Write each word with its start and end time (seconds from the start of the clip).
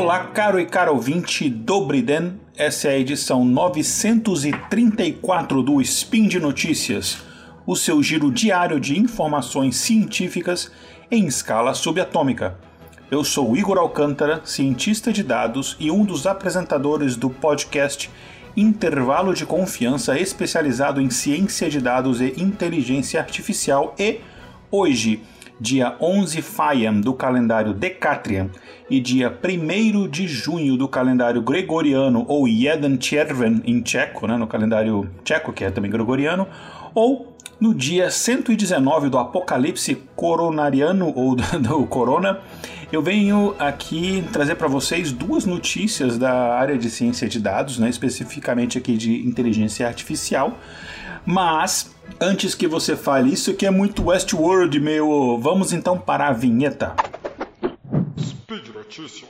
Olá, 0.00 0.26
caro 0.26 0.60
e 0.60 0.64
caro 0.64 0.92
ouvinte 0.92 1.50
do 1.50 1.84
Briden. 1.84 2.38
Essa 2.56 2.86
é 2.86 2.92
a 2.92 2.98
edição 3.00 3.44
934 3.44 5.60
do 5.60 5.82
Spin 5.82 6.28
de 6.28 6.38
Notícias, 6.38 7.18
o 7.66 7.74
seu 7.74 8.00
giro 8.00 8.30
diário 8.30 8.78
de 8.78 8.96
informações 8.96 9.74
científicas 9.74 10.70
em 11.10 11.26
escala 11.26 11.74
subatômica. 11.74 12.56
Eu 13.10 13.24
sou 13.24 13.56
Igor 13.56 13.76
Alcântara, 13.76 14.40
cientista 14.44 15.12
de 15.12 15.24
dados 15.24 15.76
e 15.80 15.90
um 15.90 16.04
dos 16.04 16.28
apresentadores 16.28 17.16
do 17.16 17.28
podcast 17.28 18.08
Intervalo 18.56 19.34
de 19.34 19.44
Confiança 19.44 20.16
especializado 20.16 21.00
em 21.00 21.10
ciência 21.10 21.68
de 21.68 21.80
dados 21.80 22.20
e 22.20 22.40
inteligência 22.40 23.18
artificial 23.18 23.96
e 23.98 24.20
hoje 24.70 25.24
dia 25.60 25.96
11 26.00 26.40
Faiam 26.42 27.00
do 27.00 27.12
calendário 27.12 27.72
Decatrian 27.72 28.50
e 28.88 29.00
dia 29.00 29.36
1 29.42 30.08
de 30.08 30.26
junho 30.26 30.76
do 30.76 30.88
calendário 30.88 31.42
gregoriano 31.42 32.24
ou 32.28 32.46
Jeden 32.48 32.96
Czerwen 32.96 33.60
em 33.64 33.80
tcheco, 33.80 34.26
né, 34.26 34.36
no 34.36 34.46
calendário 34.46 35.08
tcheco, 35.24 35.52
que 35.52 35.64
é 35.64 35.70
também 35.70 35.90
gregoriano, 35.90 36.46
ou 36.94 37.36
no 37.60 37.74
dia 37.74 38.10
119 38.10 39.08
do 39.08 39.18
Apocalipse 39.18 40.00
coronariano 40.14 41.12
ou 41.14 41.34
do, 41.34 41.42
do 41.58 41.86
Corona, 41.86 42.40
eu 42.90 43.02
venho 43.02 43.54
aqui 43.58 44.24
trazer 44.32 44.54
para 44.54 44.68
vocês 44.68 45.12
duas 45.12 45.44
notícias 45.44 46.16
da 46.16 46.54
área 46.54 46.78
de 46.78 46.88
ciência 46.88 47.28
de 47.28 47.38
dados, 47.38 47.78
né, 47.78 47.88
especificamente 47.90 48.78
aqui 48.78 48.96
de 48.96 49.26
inteligência 49.26 49.86
artificial. 49.86 50.58
Mas 51.24 51.94
antes 52.20 52.54
que 52.54 52.66
você 52.66 52.96
fale 52.96 53.32
isso 53.32 53.50
aqui 53.50 53.66
é 53.66 53.70
muito 53.70 54.06
Westworld, 54.06 54.78
meu, 54.80 55.38
vamos 55.40 55.72
então 55.72 55.98
para 55.98 56.28
a 56.28 56.32
vinheta. 56.32 56.94
Speed 58.18 58.68
Notícias. 58.74 59.28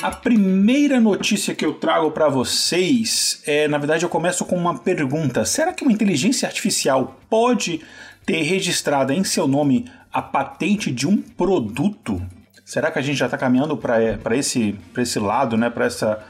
A 0.00 0.10
primeira 0.10 1.00
notícia 1.00 1.54
que 1.54 1.64
eu 1.64 1.74
trago 1.74 2.10
para 2.12 2.28
vocês 2.28 3.28
é, 3.48 3.66
na 3.66 3.78
verdade, 3.78 4.04
eu 4.04 4.08
começo 4.10 4.44
com 4.44 4.56
uma 4.56 4.78
pergunta: 4.78 5.44
será 5.44 5.72
que 5.72 5.82
uma 5.82 5.92
inteligência 5.92 6.46
artificial 6.46 7.18
pode 7.30 7.80
ter 8.26 8.42
registrada 8.42 9.14
em 9.14 9.24
seu 9.24 9.48
nome 9.48 9.90
a 10.12 10.22
patente 10.22 10.90
de 10.90 11.06
um 11.06 11.20
produto? 11.20 12.22
Será 12.64 12.90
que 12.90 12.98
a 12.98 13.02
gente 13.02 13.16
já 13.16 13.26
está 13.26 13.38
caminhando 13.38 13.76
para 13.76 14.36
esse, 14.36 14.78
esse 14.96 15.18
lado, 15.18 15.56
né, 15.56 15.70
para 15.70 15.86
essa 15.86 16.22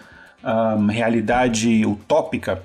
um, 0.44 0.86
realidade 0.86 1.84
utópica? 1.84 2.62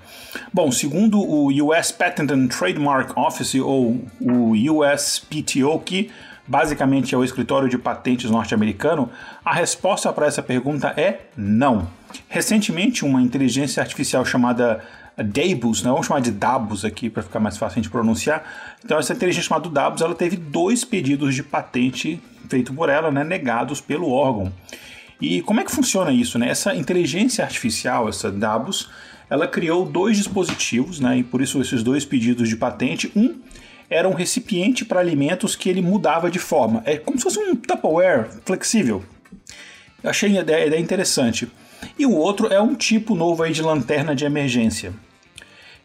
Bom, 0.53 0.72
segundo 0.72 1.19
o 1.19 1.47
US 1.47 1.91
Patent 1.91 2.31
and 2.31 2.47
Trademark 2.47 3.17
Office, 3.17 3.56
ou 3.56 4.00
o 4.22 4.52
USPTO, 4.52 5.80
que 5.80 6.11
basicamente 6.47 7.16
é 7.16 7.17
o 7.17 7.23
escritório 7.23 7.69
de 7.69 7.78
patentes 7.78 8.30
norte-americano, 8.30 9.09
a 9.44 9.53
resposta 9.53 10.11
para 10.11 10.28
essa 10.28 10.44
pergunta 10.44 10.94
é 10.97 11.22
não. 11.36 11.88
Recentemente, 12.28 13.06
uma 13.06 13.22
inteligência 13.22 13.81
artificial 13.81 14.25
chamada 14.25 14.84
Dabus, 15.17 15.83
né? 15.83 15.92
vamos 15.92 16.08
chamar 16.08 16.22
de 16.22 16.31
Dabus 16.31 16.83
aqui 16.83 17.09
para 17.09 17.22
ficar 17.22 17.39
mais 17.39 17.58
fácil 17.58 17.81
de 17.81 17.89
pronunciar. 17.89 18.44
Então, 18.83 18.97
essa 18.97 19.14
inteligência 19.14 19.47
chamada 19.47 19.69
Dabus, 19.69 20.02
ela 20.02 20.16
teve 20.16 20.36
dois 20.36 20.83
pedidos 20.83 21.36
de 21.36 21.44
patente 21.44 22.22
feito 22.50 22.73
por 22.73 22.89
ela, 22.89 23.11
né, 23.11 23.23
negados 23.23 23.80
pelo 23.80 24.09
órgão. 24.09 24.52
E 25.22 25.41
como 25.41 25.59
é 25.59 25.64
que 25.64 25.72
funciona 25.72 26.11
isso? 26.11 26.38
Né? 26.39 26.50
Essa 26.50 26.75
inteligência 26.75 27.44
artificial, 27.44 28.09
essa 28.09 28.31
Dabus, 28.31 28.90
ela 29.29 29.47
criou 29.47 29.85
dois 29.85 30.18
dispositivos, 30.18 31.00
né, 31.00 31.19
e 31.19 31.24
por 31.24 31.41
isso 31.41 31.62
esses 31.62 31.84
dois 31.84 32.03
pedidos 32.06 32.50
de 32.50 32.56
patente. 32.56 33.12
Um 33.16 33.40
era 33.90 34.09
um 34.09 34.13
recipiente 34.13 34.84
para 34.84 35.00
alimentos 35.00 35.56
que 35.56 35.69
ele 35.69 35.81
mudava 35.81 36.31
de 36.31 36.40
forma. 36.40 36.81
É 36.85 36.97
como 36.97 37.18
se 37.18 37.24
fosse 37.24 37.40
um 37.40 37.56
Tupperware 37.56 38.28
flexível. 38.44 39.03
Eu 40.03 40.09
achei 40.09 40.35
a 40.38 40.41
ideia, 40.41 40.63
a 40.63 40.68
ideia 40.68 40.81
interessante. 40.81 41.47
E 41.97 42.05
o 42.05 42.13
outro 42.16 42.47
é 42.47 42.61
um 42.61 42.75
tipo 42.75 43.16
novo 43.16 43.44
aí 43.44 43.51
de 43.51 43.61
lanterna 43.61 44.16
de 44.16 44.25
emergência. 44.25 44.94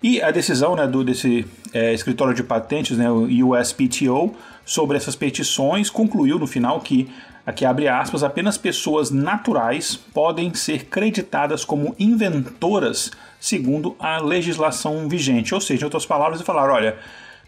E 0.02 0.22
a 0.22 0.30
decisão 0.30 0.76
né, 0.76 0.86
do, 0.86 1.02
desse 1.02 1.44
é, 1.72 1.92
escritório 1.92 2.32
de 2.32 2.42
patentes, 2.42 2.96
né, 2.96 3.10
o 3.10 3.26
USPTO, 3.26 4.34
sobre 4.64 4.96
essas 4.96 5.16
petições 5.16 5.90
concluiu 5.90 6.38
no 6.38 6.46
final 6.46 6.80
que, 6.80 7.08
aqui 7.44 7.64
abre 7.64 7.88
aspas, 7.88 8.22
apenas 8.22 8.56
pessoas 8.56 9.10
naturais 9.10 9.96
podem 9.96 10.54
ser 10.54 10.84
creditadas 10.84 11.64
como 11.64 11.96
inventoras 11.98 13.10
segundo 13.40 13.96
a 13.98 14.18
legislação 14.20 15.08
vigente. 15.08 15.54
Ou 15.54 15.60
seja, 15.60 15.82
em 15.82 15.84
outras 15.84 16.06
palavras, 16.06 16.42
falar, 16.42 16.70
olha, 16.70 16.96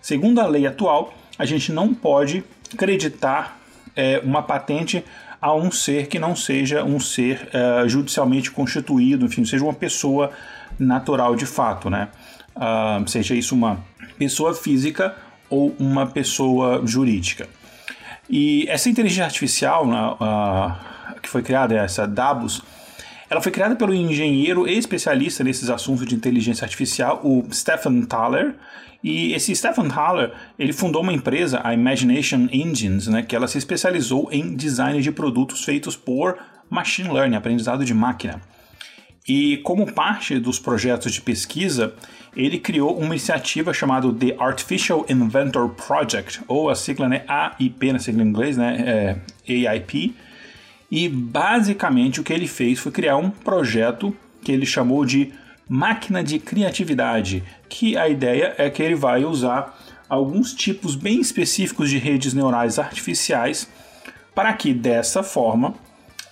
segundo 0.00 0.40
a 0.40 0.46
lei 0.46 0.66
atual, 0.66 1.14
a 1.38 1.44
gente 1.44 1.70
não 1.70 1.94
pode 1.94 2.42
creditar 2.76 3.58
é, 3.94 4.20
uma 4.24 4.42
patente 4.42 5.04
a 5.40 5.54
um 5.54 5.70
ser 5.70 6.06
que 6.06 6.18
não 6.18 6.36
seja 6.36 6.84
um 6.84 7.00
ser 7.00 7.48
uh, 7.54 7.88
judicialmente 7.88 8.50
constituído, 8.50 9.26
enfim, 9.26 9.44
seja 9.44 9.64
uma 9.64 9.72
pessoa 9.72 10.30
natural 10.78 11.34
de 11.34 11.46
fato, 11.46 11.88
né? 11.88 12.08
Uh, 12.54 13.08
seja 13.08 13.34
isso 13.34 13.54
uma 13.54 13.82
pessoa 14.18 14.54
física 14.54 15.16
ou 15.48 15.74
uma 15.78 16.06
pessoa 16.06 16.82
jurídica. 16.84 17.48
E 18.28 18.66
essa 18.68 18.88
inteligência 18.88 19.24
artificial 19.24 19.86
uh, 19.86 21.18
que 21.20 21.28
foi 21.28 21.42
criada, 21.42 21.74
essa 21.74 22.06
Dabus, 22.06 22.62
ela 23.30 23.41
foi 23.41 23.52
criada 23.52 23.76
pelo 23.76 23.94
engenheiro 23.94 24.66
e 24.66 24.76
especialista 24.76 25.44
nesses 25.44 25.70
assuntos 25.70 26.04
de 26.04 26.16
inteligência 26.16 26.64
artificial, 26.64 27.20
o 27.22 27.46
Stephen 27.52 28.02
Thaler, 28.02 28.56
e 29.02 29.32
esse 29.32 29.54
Stephen 29.54 29.88
Haller, 29.88 30.32
ele 30.58 30.72
fundou 30.72 31.00
uma 31.00 31.12
empresa, 31.12 31.60
a 31.64 31.72
Imagination 31.72 32.48
Engines, 32.52 33.06
né, 33.06 33.22
que 33.22 33.34
ela 33.34 33.48
se 33.48 33.56
especializou 33.56 34.28
em 34.30 34.54
design 34.54 35.00
de 35.00 35.10
produtos 35.10 35.64
feitos 35.64 35.96
por 35.96 36.36
machine 36.68 37.08
learning, 37.08 37.36
aprendizado 37.36 37.84
de 37.84 37.94
máquina. 37.94 38.42
E 39.26 39.58
como 39.58 39.91
parte 39.91 40.38
dos 40.38 40.58
projetos 40.58 41.12
de 41.12 41.20
pesquisa, 41.20 41.94
ele 42.36 42.58
criou 42.58 42.98
uma 42.98 43.14
iniciativa 43.14 43.72
chamada 43.72 44.12
The 44.12 44.36
Artificial 44.38 45.06
Inventor 45.08 45.70
Project, 45.70 46.41
ou 46.48 46.68
a 46.68 46.74
sigla 46.74 47.08
né, 47.08 47.24
AIP, 47.28 47.92
na 47.92 47.98
sigla 47.98 48.22
em 48.22 48.26
inglês, 48.26 48.56
né, 48.56 49.16
é 49.48 49.68
AIP. 49.68 50.14
E 50.90 51.08
basicamente 51.08 52.20
o 52.20 52.24
que 52.24 52.32
ele 52.32 52.48
fez 52.48 52.78
foi 52.78 52.90
criar 52.90 53.16
um 53.16 53.30
projeto 53.30 54.14
que 54.42 54.50
ele 54.50 54.66
chamou 54.66 55.04
de 55.04 55.32
máquina 55.68 56.24
de 56.24 56.38
criatividade, 56.38 57.44
que 57.68 57.96
a 57.96 58.08
ideia 58.08 58.54
é 58.58 58.68
que 58.68 58.82
ele 58.82 58.96
vai 58.96 59.24
usar 59.24 59.78
alguns 60.08 60.52
tipos 60.52 60.96
bem 60.96 61.20
específicos 61.20 61.88
de 61.88 61.98
redes 61.98 62.34
neurais 62.34 62.78
artificiais 62.78 63.68
para 64.34 64.52
que 64.52 64.74
dessa 64.74 65.22
forma 65.22 65.74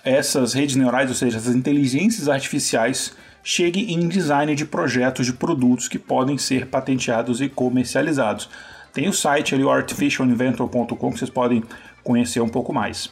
essas 0.03 0.53
redes 0.53 0.75
neurais, 0.75 1.09
ou 1.09 1.15
seja, 1.15 1.37
essas 1.37 1.55
inteligências 1.55 2.27
artificiais, 2.27 3.15
cheguem 3.43 3.93
em 3.93 4.07
design 4.07 4.53
de 4.55 4.65
projetos 4.65 5.25
de 5.25 5.33
produtos 5.33 5.87
que 5.87 5.99
podem 5.99 6.37
ser 6.37 6.67
patenteados 6.67 7.41
e 7.41 7.47
comercializados. 7.49 8.49
Tem 8.93 9.07
o 9.07 9.13
site 9.13 9.55
ali, 9.55 9.67
artificialinventor.com, 9.67 11.11
que 11.11 11.19
vocês 11.19 11.29
podem 11.29 11.63
conhecer 12.03 12.41
um 12.41 12.49
pouco 12.49 12.73
mais. 12.73 13.09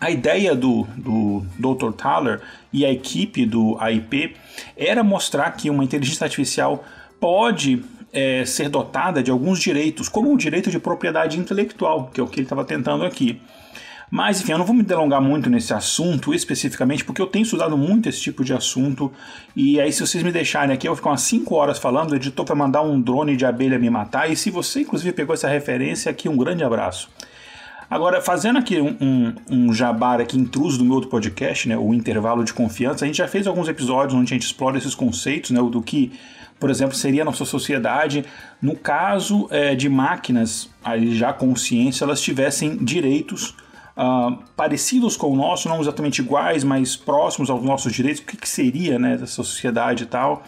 A 0.00 0.10
ideia 0.10 0.54
do, 0.54 0.86
do 0.96 1.44
Dr. 1.58 1.92
Thaler 1.92 2.40
e 2.72 2.84
a 2.84 2.92
equipe 2.92 3.44
do 3.44 3.76
AIP 3.80 4.36
era 4.76 5.02
mostrar 5.02 5.50
que 5.52 5.68
uma 5.68 5.82
inteligência 5.82 6.24
artificial 6.24 6.84
pode 7.18 7.82
é, 8.12 8.44
ser 8.44 8.68
dotada 8.68 9.22
de 9.22 9.30
alguns 9.30 9.58
direitos, 9.58 10.08
como 10.08 10.32
o 10.32 10.36
direito 10.36 10.70
de 10.70 10.78
propriedade 10.78 11.38
intelectual, 11.38 12.10
que 12.12 12.20
é 12.20 12.22
o 12.22 12.26
que 12.26 12.36
ele 12.36 12.46
estava 12.46 12.64
tentando 12.64 13.04
aqui. 13.04 13.40
Mas, 14.10 14.40
enfim, 14.40 14.52
eu 14.52 14.58
não 14.58 14.64
vou 14.64 14.74
me 14.74 14.82
delongar 14.82 15.20
muito 15.20 15.50
nesse 15.50 15.74
assunto 15.74 16.32
especificamente, 16.32 17.04
porque 17.04 17.20
eu 17.20 17.26
tenho 17.26 17.42
estudado 17.42 17.76
muito 17.76 18.08
esse 18.08 18.20
tipo 18.20 18.42
de 18.42 18.54
assunto. 18.54 19.12
E 19.54 19.78
aí, 19.78 19.92
se 19.92 20.00
vocês 20.00 20.24
me 20.24 20.32
deixarem 20.32 20.74
aqui, 20.74 20.88
eu 20.88 20.92
vou 20.92 20.96
ficar 20.96 21.10
umas 21.10 21.20
5 21.22 21.54
horas 21.54 21.78
falando. 21.78 22.12
O 22.12 22.16
editor 22.16 22.46
vai 22.46 22.56
mandar 22.56 22.80
um 22.82 22.98
drone 22.98 23.36
de 23.36 23.44
abelha 23.44 23.78
me 23.78 23.90
matar. 23.90 24.30
E 24.30 24.36
se 24.36 24.50
você, 24.50 24.80
inclusive, 24.80 25.12
pegou 25.12 25.34
essa 25.34 25.48
referência 25.48 26.10
aqui, 26.10 26.26
um 26.26 26.36
grande 26.36 26.64
abraço. 26.64 27.10
Agora, 27.90 28.20
fazendo 28.20 28.58
aqui 28.58 28.78
um, 28.80 28.96
um, 29.00 29.34
um 29.50 29.72
jabar 29.72 30.20
aqui 30.20 30.38
intruso 30.38 30.76
do 30.76 30.84
meu 30.84 30.94
outro 30.94 31.08
podcast, 31.08 31.66
né, 31.66 31.76
o 31.76 31.94
Intervalo 31.94 32.44
de 32.44 32.52
Confiança, 32.52 33.04
a 33.04 33.08
gente 33.08 33.16
já 33.16 33.26
fez 33.26 33.46
alguns 33.46 33.66
episódios 33.66 34.12
onde 34.12 34.34
a 34.34 34.36
gente 34.36 34.44
explora 34.44 34.76
esses 34.76 34.94
conceitos, 34.94 35.50
né, 35.50 35.60
do 35.62 35.80
que, 35.80 36.12
por 36.60 36.68
exemplo, 36.68 36.94
seria 36.94 37.22
a 37.22 37.24
nossa 37.24 37.46
sociedade 37.46 38.26
no 38.60 38.76
caso 38.76 39.48
é, 39.50 39.74
de 39.74 39.88
máquinas 39.88 40.68
aí 40.84 41.16
já 41.16 41.32
consciência, 41.32 42.04
elas 42.04 42.20
tivessem 42.20 42.76
direitos 42.76 43.54
uh, 43.96 44.36
parecidos 44.54 45.16
com 45.16 45.32
o 45.32 45.36
nosso, 45.36 45.66
não 45.66 45.80
exatamente 45.80 46.20
iguais, 46.20 46.62
mas 46.62 46.94
próximos 46.94 47.48
aos 47.48 47.62
nossos 47.62 47.92
direitos, 47.92 48.20
o 48.20 48.26
que, 48.26 48.36
que 48.36 48.48
seria 48.48 48.98
né, 48.98 49.16
dessa 49.16 49.42
sociedade 49.42 50.04
e 50.04 50.06
tal. 50.06 50.44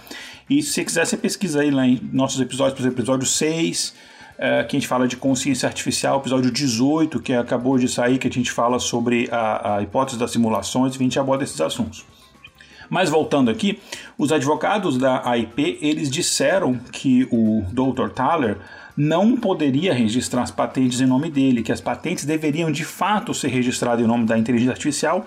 E 0.49 0.63
se 0.63 0.73
você 0.73 0.85
quiser, 0.85 1.07
você 1.07 1.17
pesquisa 1.17 1.61
aí 1.61 1.71
lá 1.71 1.87
em 1.87 1.99
nossos 2.13 2.41
episódios, 2.41 2.75
por 2.75 2.83
exemplo, 2.83 2.99
episódio 2.99 3.27
6, 3.27 3.95
é, 4.43 4.65
que 4.65 4.75
a 4.75 4.81
gente 4.81 4.89
fala 4.89 5.07
de 5.07 5.19
consciência 5.19 5.67
artificial, 5.67 6.19
episódio 6.19 6.51
18, 6.51 7.21
que 7.21 7.35
acabou 7.35 7.77
de 7.77 7.87
sair, 7.87 8.17
que 8.17 8.27
a 8.27 8.33
gente 8.33 8.51
fala 8.51 8.79
sobre 8.79 9.29
a, 9.31 9.77
a 9.77 9.83
hipótese 9.83 10.19
das 10.19 10.31
simulações, 10.31 10.95
e 10.95 10.97
a 10.97 11.03
gente 11.03 11.19
aborda 11.19 11.45
esses 11.45 11.61
assuntos. 11.61 12.07
Mas 12.89 13.11
voltando 13.11 13.51
aqui, 13.51 13.79
os 14.17 14.33
advogados 14.33 14.97
da 14.97 15.29
AIP, 15.29 15.79
eles 15.83 16.11
disseram 16.11 16.81
que 16.91 17.29
o 17.31 17.63
Dr. 17.71 18.09
Thaler 18.09 18.57
não 18.97 19.37
poderia 19.37 19.93
registrar 19.93 20.43
as 20.43 20.51
patentes 20.51 21.03
em 21.03 21.07
nome 21.07 21.31
dele, 21.31 21.63
que 21.63 21.71
as 21.71 21.81
patentes 21.81 22.25
deveriam 22.25 22.73
de 22.73 22.83
fato 22.83 23.35
ser 23.35 23.49
registradas 23.49 24.03
em 24.03 24.09
nome 24.09 24.25
da 24.25 24.39
inteligência 24.39 24.73
artificial, 24.73 25.27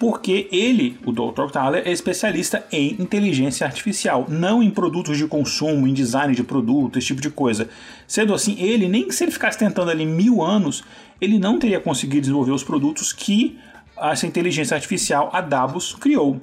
porque 0.00 0.48
ele, 0.50 0.98
o 1.04 1.12
Dr. 1.12 1.50
Thaler, 1.52 1.82
é 1.86 1.92
especialista 1.92 2.64
em 2.72 2.96
inteligência 2.98 3.66
artificial, 3.66 4.24
não 4.30 4.62
em 4.62 4.70
produtos 4.70 5.18
de 5.18 5.26
consumo, 5.26 5.86
em 5.86 5.92
design 5.92 6.34
de 6.34 6.42
produto, 6.42 6.98
esse 6.98 7.08
tipo 7.08 7.20
de 7.20 7.28
coisa. 7.28 7.68
Sendo 8.08 8.32
assim, 8.32 8.58
ele, 8.58 8.88
nem 8.88 9.10
se 9.10 9.22
ele 9.22 9.30
ficasse 9.30 9.58
tentando 9.58 9.90
ali 9.90 10.06
mil 10.06 10.42
anos, 10.42 10.82
ele 11.20 11.38
não 11.38 11.58
teria 11.58 11.78
conseguido 11.78 12.22
desenvolver 12.22 12.52
os 12.52 12.64
produtos 12.64 13.12
que 13.12 13.58
essa 14.00 14.26
inteligência 14.26 14.74
artificial, 14.74 15.28
a 15.34 15.42
Davos, 15.42 15.94
criou. 15.94 16.40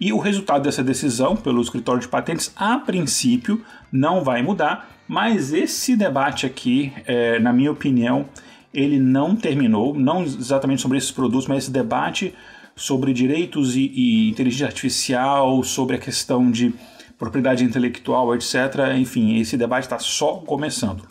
E 0.00 0.10
o 0.10 0.18
resultado 0.18 0.62
dessa 0.62 0.82
decisão 0.82 1.36
pelo 1.36 1.60
escritório 1.60 2.00
de 2.00 2.08
patentes, 2.08 2.50
a 2.56 2.78
princípio, 2.78 3.62
não 3.92 4.24
vai 4.24 4.40
mudar, 4.40 4.88
mas 5.06 5.52
esse 5.52 5.94
debate 5.94 6.46
aqui, 6.46 6.90
é, 7.04 7.38
na 7.38 7.52
minha 7.52 7.70
opinião, 7.70 8.24
ele 8.72 8.98
não 8.98 9.36
terminou, 9.36 9.94
não 9.94 10.22
exatamente 10.22 10.80
sobre 10.80 10.96
esses 10.96 11.10
produtos, 11.10 11.46
mas 11.46 11.64
esse 11.64 11.70
debate 11.70 12.34
sobre 12.78 13.12
direitos 13.12 13.76
e, 13.76 13.92
e 13.94 14.30
inteligência 14.30 14.66
artificial, 14.66 15.62
sobre 15.64 15.96
a 15.96 15.98
questão 15.98 16.50
de 16.50 16.72
propriedade 17.18 17.64
intelectual, 17.64 18.34
etc. 18.34 18.54
Enfim, 18.96 19.38
esse 19.38 19.56
debate 19.56 19.84
está 19.84 19.98
só 19.98 20.36
começando. 20.36 21.02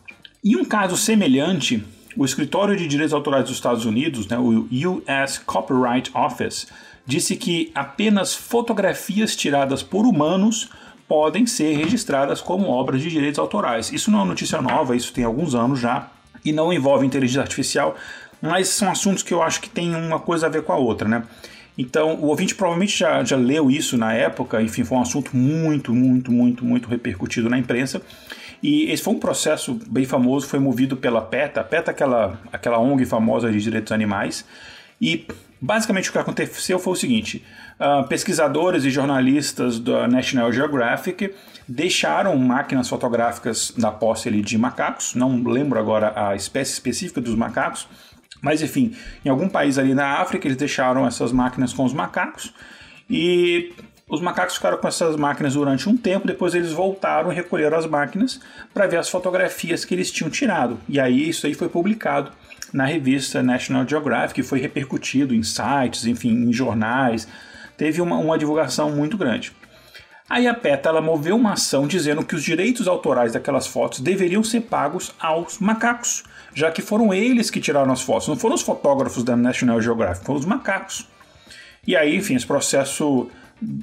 Em 0.44 0.56
um 0.56 0.64
caso 0.64 0.96
semelhante, 0.96 1.84
o 2.16 2.24
Escritório 2.24 2.76
de 2.76 2.88
Direitos 2.88 3.14
Autorais 3.14 3.44
dos 3.44 3.56
Estados 3.56 3.86
Unidos, 3.86 4.28
né, 4.28 4.40
o 4.40 4.68
US 4.72 5.38
Copyright 5.46 6.10
Office, 6.16 6.68
disse 7.06 7.36
que 7.36 7.72
apenas 7.76 8.34
fotografias 8.34 9.36
tiradas 9.36 9.84
por 9.84 10.06
humanos 10.06 10.70
podem 11.08 11.46
ser 11.46 11.76
registradas 11.76 12.42
como 12.42 12.68
obras 12.68 13.02
de 13.02 13.10
direitos 13.10 13.40
autorais. 13.40 13.92
Isso 13.92 14.10
não 14.10 14.22
é 14.22 14.26
notícia 14.26 14.62
nova, 14.62 14.96
isso 14.96 15.14
tem 15.14 15.24
alguns 15.24 15.54
anos 15.54 15.80
já, 15.80 16.10
e 16.44 16.52
não 16.52 16.72
envolve 16.72 17.06
inteligência 17.06 17.42
artificial, 17.42 17.96
mas 18.42 18.70
são 18.70 18.90
assuntos 18.90 19.24
que 19.24 19.34
eu 19.34 19.42
acho 19.42 19.62
que 19.62 19.70
tem 19.70 19.94
uma 19.96 20.20
coisa 20.20 20.48
a 20.48 20.50
ver 20.50 20.64
com 20.64 20.72
a 20.72 20.78
outra, 20.78 21.08
né? 21.08 21.24
Então, 21.78 22.16
o 22.16 22.26
ouvinte 22.26 22.56
provavelmente 22.56 22.98
já, 22.98 23.24
já 23.24 23.36
leu 23.36 23.70
isso 23.70 23.98
na 23.98 24.14
época, 24.14 24.62
enfim, 24.62 24.84
foi 24.84 24.98
um 24.98 25.02
assunto 25.02 25.36
muito, 25.36 25.94
muito, 25.94 26.32
muito, 26.32 26.66
muito 26.66 26.90
repercutido 26.90 27.50
na 27.50 27.58
imprensa. 27.58 28.02
E 28.62 28.90
esse 28.92 29.04
foi 29.04 29.14
um 29.14 29.20
processo 29.20 29.80
bem 29.88 30.06
famoso, 30.06 30.48
foi 30.48 30.60
movido 30.60 30.98
pela 30.98 31.22
PETA. 31.22 31.62
A 31.62 31.64
PETA 31.64 31.92
é 31.92 31.94
aquela, 31.94 32.40
aquela 32.52 32.80
ONG 32.80 33.06
famosa 33.06 33.52
de 33.52 33.62
direitos 33.62 33.92
animais. 33.92 34.44
E 35.00 35.28
basicamente 35.62 36.10
o 36.10 36.12
que 36.12 36.18
aconteceu 36.18 36.80
foi 36.80 36.94
o 36.94 36.96
seguinte: 36.96 37.46
uh, 37.80 38.08
pesquisadores 38.08 38.84
e 38.84 38.90
jornalistas 38.90 39.80
da 39.80 40.08
National 40.08 40.52
Geographic 40.52 41.32
deixaram 41.68 42.36
máquinas 42.38 42.90
fotográficas 42.90 43.74
na 43.78 43.92
posse 43.92 44.28
ali, 44.28 44.42
de 44.42 44.58
macacos, 44.58 45.14
não 45.14 45.44
lembro 45.44 45.78
agora 45.78 46.14
a 46.16 46.36
espécie 46.36 46.72
específica 46.72 47.22
dos 47.22 47.36
macacos, 47.36 47.88
mas 48.42 48.62
enfim, 48.62 48.96
em 49.26 49.30
algum 49.30 49.50
país 49.50 49.78
ali 49.78 49.94
na 49.94 50.20
África 50.20 50.48
eles 50.48 50.58
deixaram 50.58 51.06
essas 51.06 51.32
máquinas 51.32 51.74
com 51.74 51.84
os 51.84 51.94
macacos 51.94 52.54
e 53.10 53.74
os 54.10 54.22
macacos 54.22 54.56
ficaram 54.56 54.78
com 54.78 54.88
essas 54.88 55.16
máquinas 55.18 55.54
durante 55.54 55.90
um 55.90 55.98
tempo, 55.98 56.26
depois 56.26 56.56
eles 56.56 56.72
voltaram 56.72 57.32
e 57.32 57.36
recolheram 57.36 57.78
as 57.78 57.86
máquinas 57.86 58.40
para 58.74 58.88
ver 58.88 58.98
as 58.98 59.10
fotografias 59.10 59.84
que 59.84 59.94
eles 59.94 60.12
tinham 60.12 60.30
tirado. 60.30 60.80
E 60.88 61.00
aí 61.00 61.28
isso 61.28 61.46
aí 61.46 61.54
foi 61.54 61.68
publicado 61.68 62.32
na 62.72 62.86
revista 62.86 63.44
National 63.44 63.88
Geographic, 63.88 64.42
foi 64.44 64.60
repercutido 64.60 65.36
em 65.36 65.44
sites, 65.44 66.06
enfim, 66.06 66.30
em 66.30 66.54
jornais. 66.54 67.28
Teve 67.76 68.02
uma, 68.02 68.18
uma 68.18 68.38
divulgação 68.38 68.92
muito 68.92 69.18
grande. 69.18 69.52
Aí 70.30 70.46
a 70.46 70.54
PETA 70.54 70.90
ela 70.90 71.02
moveu 71.02 71.36
uma 71.36 71.54
ação 71.54 71.88
dizendo 71.88 72.24
que 72.24 72.36
os 72.36 72.44
direitos 72.44 72.88
autorais 72.88 73.32
daquelas 73.32 73.66
fotos 73.66 74.00
deveriam 74.00 74.44
ser 74.44 74.62
pagos 74.62 75.14
aos 75.20 75.60
macacos, 75.60 76.24
já 76.54 76.70
que 76.70 76.82
foram 76.82 77.14
eles 77.14 77.50
que 77.50 77.62
tiraram 77.62 77.92
as 77.92 78.02
fotos, 78.02 78.28
não 78.28 78.36
foram 78.36 78.56
os 78.56 78.62
fotógrafos 78.62 79.24
da 79.24 79.38
National 79.38 79.82
Geographic, 79.82 80.26
foram 80.26 80.40
os 80.40 80.46
macacos. 80.46 81.08
E 81.86 81.96
aí, 81.96 82.18
enfim, 82.18 82.36
esse 82.36 82.46
processo 82.46 83.30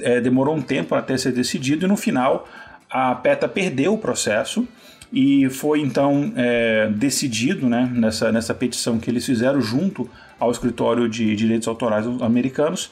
é, 0.01 0.21
demorou 0.21 0.55
um 0.55 0.61
tempo 0.61 0.95
até 0.95 1.17
ser 1.17 1.33
decidido 1.33 1.87
e 1.87 1.89
no 1.89 1.97
final 1.97 2.47
a 2.91 3.15
PETA 3.15 3.49
perdeu 3.49 3.95
o 3.95 3.99
processo 3.99 4.69
e 5.11 5.49
foi 5.49 5.81
então 5.81 6.33
é, 6.37 6.89
decidido 6.91 7.69
né, 7.69 7.91
nessa, 7.93 8.31
nessa 8.31 8.53
petição 8.53 8.99
que 8.99 9.11
eles 9.11 9.25
fizeram 9.25 9.61
junto 9.61 10.09
ao 10.39 10.51
escritório 10.51 11.09
de 11.09 11.35
direitos 11.35 11.67
autorais 11.67 12.07
americanos 12.21 12.91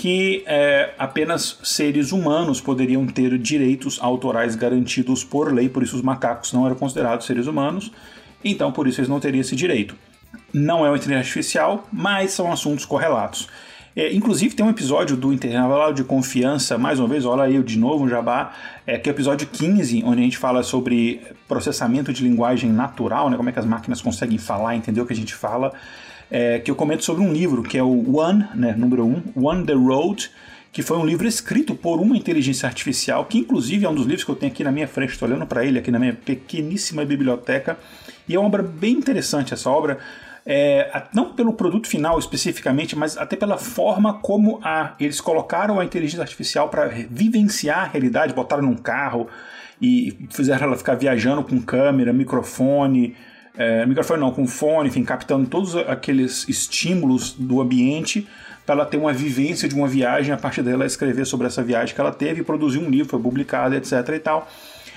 que 0.00 0.42
é, 0.46 0.94
apenas 0.98 1.58
seres 1.62 2.10
humanos 2.10 2.58
poderiam 2.58 3.06
ter 3.06 3.36
direitos 3.36 3.98
autorais 4.00 4.56
garantidos 4.56 5.22
por 5.22 5.52
lei, 5.52 5.68
por 5.68 5.82
isso 5.82 5.94
os 5.94 6.00
macacos 6.00 6.54
não 6.54 6.64
eram 6.64 6.74
considerados 6.74 7.26
seres 7.26 7.46
humanos, 7.46 7.92
então 8.42 8.72
por 8.72 8.88
isso 8.88 8.98
eles 8.98 9.10
não 9.10 9.20
teriam 9.20 9.42
esse 9.42 9.54
direito. 9.54 9.94
Não 10.54 10.86
é 10.86 10.88
uma 10.88 10.96
inteligência 10.96 11.18
artificial, 11.18 11.86
mas 11.92 12.30
são 12.30 12.50
assuntos 12.50 12.86
correlatos. 12.86 13.46
É, 13.94 14.10
inclusive 14.14 14.54
tem 14.54 14.64
um 14.64 14.70
episódio 14.70 15.18
do 15.18 15.34
Intervalo 15.34 15.92
de 15.92 16.02
Confiança, 16.02 16.78
mais 16.78 16.98
uma 16.98 17.06
vez, 17.06 17.26
olha 17.26 17.42
aí 17.42 17.62
de 17.62 17.78
novo, 17.78 18.08
Jabá, 18.08 18.54
é, 18.86 18.96
que 18.96 19.06
é 19.06 19.12
o 19.12 19.14
episódio 19.14 19.46
15, 19.48 20.02
onde 20.06 20.22
a 20.22 20.24
gente 20.24 20.38
fala 20.38 20.62
sobre 20.62 21.20
processamento 21.46 22.10
de 22.10 22.22
linguagem 22.22 22.72
natural, 22.72 23.28
né, 23.28 23.36
como 23.36 23.50
é 23.50 23.52
que 23.52 23.58
as 23.58 23.66
máquinas 23.66 24.00
conseguem 24.00 24.38
falar, 24.38 24.74
entender 24.74 25.02
o 25.02 25.04
que 25.04 25.12
a 25.12 25.16
gente 25.16 25.34
fala, 25.34 25.74
é, 26.30 26.58
que 26.58 26.70
eu 26.70 26.74
comento 26.74 27.04
sobre 27.04 27.22
um 27.22 27.32
livro, 27.32 27.62
que 27.62 27.76
é 27.76 27.82
o 27.82 28.16
One, 28.16 28.46
né, 28.54 28.74
número 28.76 29.04
1, 29.04 29.22
um, 29.36 29.46
One 29.46 29.66
the 29.66 29.74
Road, 29.74 30.30
que 30.72 30.82
foi 30.82 30.96
um 30.96 31.04
livro 31.04 31.26
escrito 31.26 31.74
por 31.74 32.00
uma 32.00 32.16
inteligência 32.16 32.66
artificial, 32.66 33.24
que 33.24 33.38
inclusive 33.38 33.84
é 33.84 33.88
um 33.88 33.94
dos 33.94 34.06
livros 34.06 34.22
que 34.22 34.30
eu 34.30 34.36
tenho 34.36 34.52
aqui 34.52 34.62
na 34.62 34.70
minha 34.70 34.86
frente, 34.86 35.10
estou 35.10 35.28
olhando 35.28 35.46
para 35.46 35.64
ele 35.64 35.78
aqui 35.78 35.90
na 35.90 35.98
minha 35.98 36.14
pequeníssima 36.14 37.04
biblioteca, 37.04 37.76
e 38.28 38.34
é 38.36 38.38
uma 38.38 38.46
obra 38.46 38.62
bem 38.62 38.92
interessante 38.92 39.52
essa 39.52 39.68
obra, 39.68 39.98
é, 40.46 41.02
não 41.12 41.32
pelo 41.32 41.52
produto 41.52 41.88
final 41.88 42.18
especificamente, 42.18 42.96
mas 42.96 43.18
até 43.18 43.36
pela 43.36 43.58
forma 43.58 44.14
como 44.14 44.60
a, 44.62 44.94
eles 44.98 45.20
colocaram 45.20 45.80
a 45.80 45.84
inteligência 45.84 46.22
artificial 46.22 46.68
para 46.68 46.86
vivenciar 46.86 47.80
a 47.80 47.84
realidade, 47.86 48.32
botaram 48.32 48.62
num 48.62 48.76
carro 48.76 49.28
e 49.82 50.16
fizeram 50.30 50.68
ela 50.68 50.76
ficar 50.76 50.94
viajando 50.94 51.42
com 51.42 51.60
câmera, 51.60 52.12
microfone, 52.12 53.16
é, 53.56 53.84
microfone 53.84 54.20
não, 54.20 54.30
com 54.30 54.46
fone, 54.46 54.88
enfim, 54.88 55.04
captando 55.04 55.46
todos 55.48 55.76
aqueles 55.76 56.48
estímulos 56.48 57.32
do 57.32 57.60
ambiente 57.60 58.26
para 58.64 58.74
ela 58.74 58.86
ter 58.86 58.96
uma 58.96 59.12
vivência 59.12 59.68
de 59.68 59.74
uma 59.74 59.88
viagem, 59.88 60.32
a 60.32 60.36
partir 60.36 60.62
dela 60.62 60.86
escrever 60.86 61.26
sobre 61.26 61.46
essa 61.46 61.62
viagem 61.62 61.94
que 61.94 62.00
ela 62.00 62.12
teve, 62.12 62.42
produzir 62.42 62.78
um 62.78 62.88
livro, 62.88 63.10
foi 63.10 63.20
publicado, 63.20 63.74
etc 63.74 63.92
e 64.14 64.18
tal. 64.18 64.48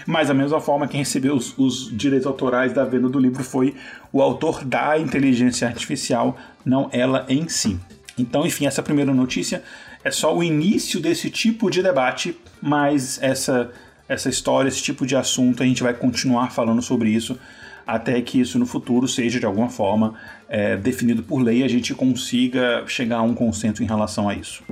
Mas 0.06 0.27
da 0.27 0.34
mesma 0.34 0.60
forma, 0.60 0.88
quem 0.88 1.00
recebeu 1.00 1.34
os, 1.34 1.58
os 1.58 1.89
direitos 1.96 2.27
autorais 2.27 2.74
da 2.74 2.84
venda 2.84 3.10
do 3.10 3.18
livro 3.18 3.44
foi 3.44 3.74
o 4.12 4.22
autor 4.22 4.63
da 4.63 5.00
inteligência 5.00 5.68
artificial, 5.68 6.38
não 6.63 6.89
ela 6.92 7.25
em 7.30 7.48
si. 7.48 7.80
Então, 8.18 8.46
enfim, 8.46 8.68
essa 8.68 8.84
primeira 8.84 9.13
notícia 9.13 9.63
é 10.04 10.12
só 10.12 10.36
o 10.36 10.44
início 10.44 11.00
desse 11.00 11.30
tipo 11.30 11.72
de 11.72 11.82
debate, 11.82 12.38
mas 12.62 13.18
essa, 13.24 13.72
essa 14.08 14.30
história, 14.30 14.68
esse 14.68 14.84
tipo 14.84 15.06
de 15.06 15.16
assunto, 15.16 15.63
a 15.63 15.66
gente 15.66 15.82
vai 15.82 15.94
continuar 15.94 16.51
falando 16.51 16.82
sobre 16.82 17.10
isso 17.10 17.39
até 17.86 18.22
que 18.22 18.40
isso 18.40 18.58
no 18.58 18.66
futuro 18.66 19.08
seja 19.08 19.40
de 19.40 19.46
alguma 19.46 19.70
forma 19.70 20.16
é, 20.48 20.78
definido 20.78 21.24
por 21.24 21.42
lei 21.42 21.60
e 21.60 21.63
a 21.63 21.68
gente 21.68 21.94
consiga 21.94 22.84
chegar 22.88 23.18
a 23.18 23.22
um 23.22 23.34
consenso 23.34 23.84
em 23.84 23.86
relação 23.86 24.30
a 24.30 24.34
isso. 24.34 24.63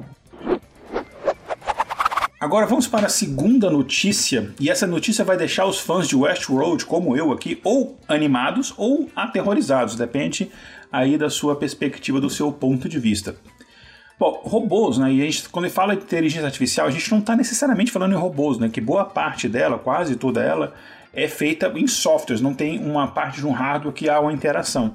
Agora 2.39 2.65
vamos 2.65 2.87
para 2.87 3.05
a 3.05 3.09
segunda 3.09 3.69
notícia, 3.69 4.51
e 4.59 4.67
essa 4.67 4.87
notícia 4.87 5.23
vai 5.23 5.37
deixar 5.37 5.67
os 5.67 5.79
fãs 5.79 6.07
de 6.07 6.15
Westworld, 6.15 6.85
como 6.85 7.15
eu 7.15 7.31
aqui, 7.31 7.61
ou 7.63 7.99
animados 8.07 8.73
ou 8.77 9.07
aterrorizados, 9.15 9.95
depende 9.95 10.49
aí 10.91 11.19
da 11.19 11.29
sua 11.29 11.55
perspectiva, 11.55 12.19
do 12.19 12.31
seu 12.31 12.51
ponto 12.51 12.89
de 12.89 12.97
vista. 12.97 13.35
Bom, 14.19 14.41
robôs, 14.43 14.97
né? 14.97 15.13
E 15.13 15.21
a 15.21 15.25
gente, 15.25 15.49
quando 15.49 15.69
fala 15.69 15.95
de 15.95 16.03
inteligência 16.03 16.45
artificial, 16.45 16.87
a 16.87 16.91
gente 16.91 17.11
não 17.11 17.19
está 17.19 17.35
necessariamente 17.35 17.91
falando 17.91 18.13
em 18.13 18.17
robôs, 18.17 18.57
né? 18.57 18.69
Que 18.69 18.81
boa 18.81 19.05
parte 19.05 19.47
dela, 19.47 19.79
quase 19.79 20.15
toda 20.15 20.43
ela, 20.43 20.73
é 21.13 21.27
feita 21.27 21.71
em 21.75 21.87
softwares, 21.87 22.41
não 22.41 22.53
tem 22.53 22.79
uma 22.79 23.07
parte 23.07 23.39
de 23.39 23.47
um 23.47 23.51
hardware 23.51 23.93
que 23.93 24.09
há 24.09 24.19
uma 24.19 24.33
interação. 24.33 24.93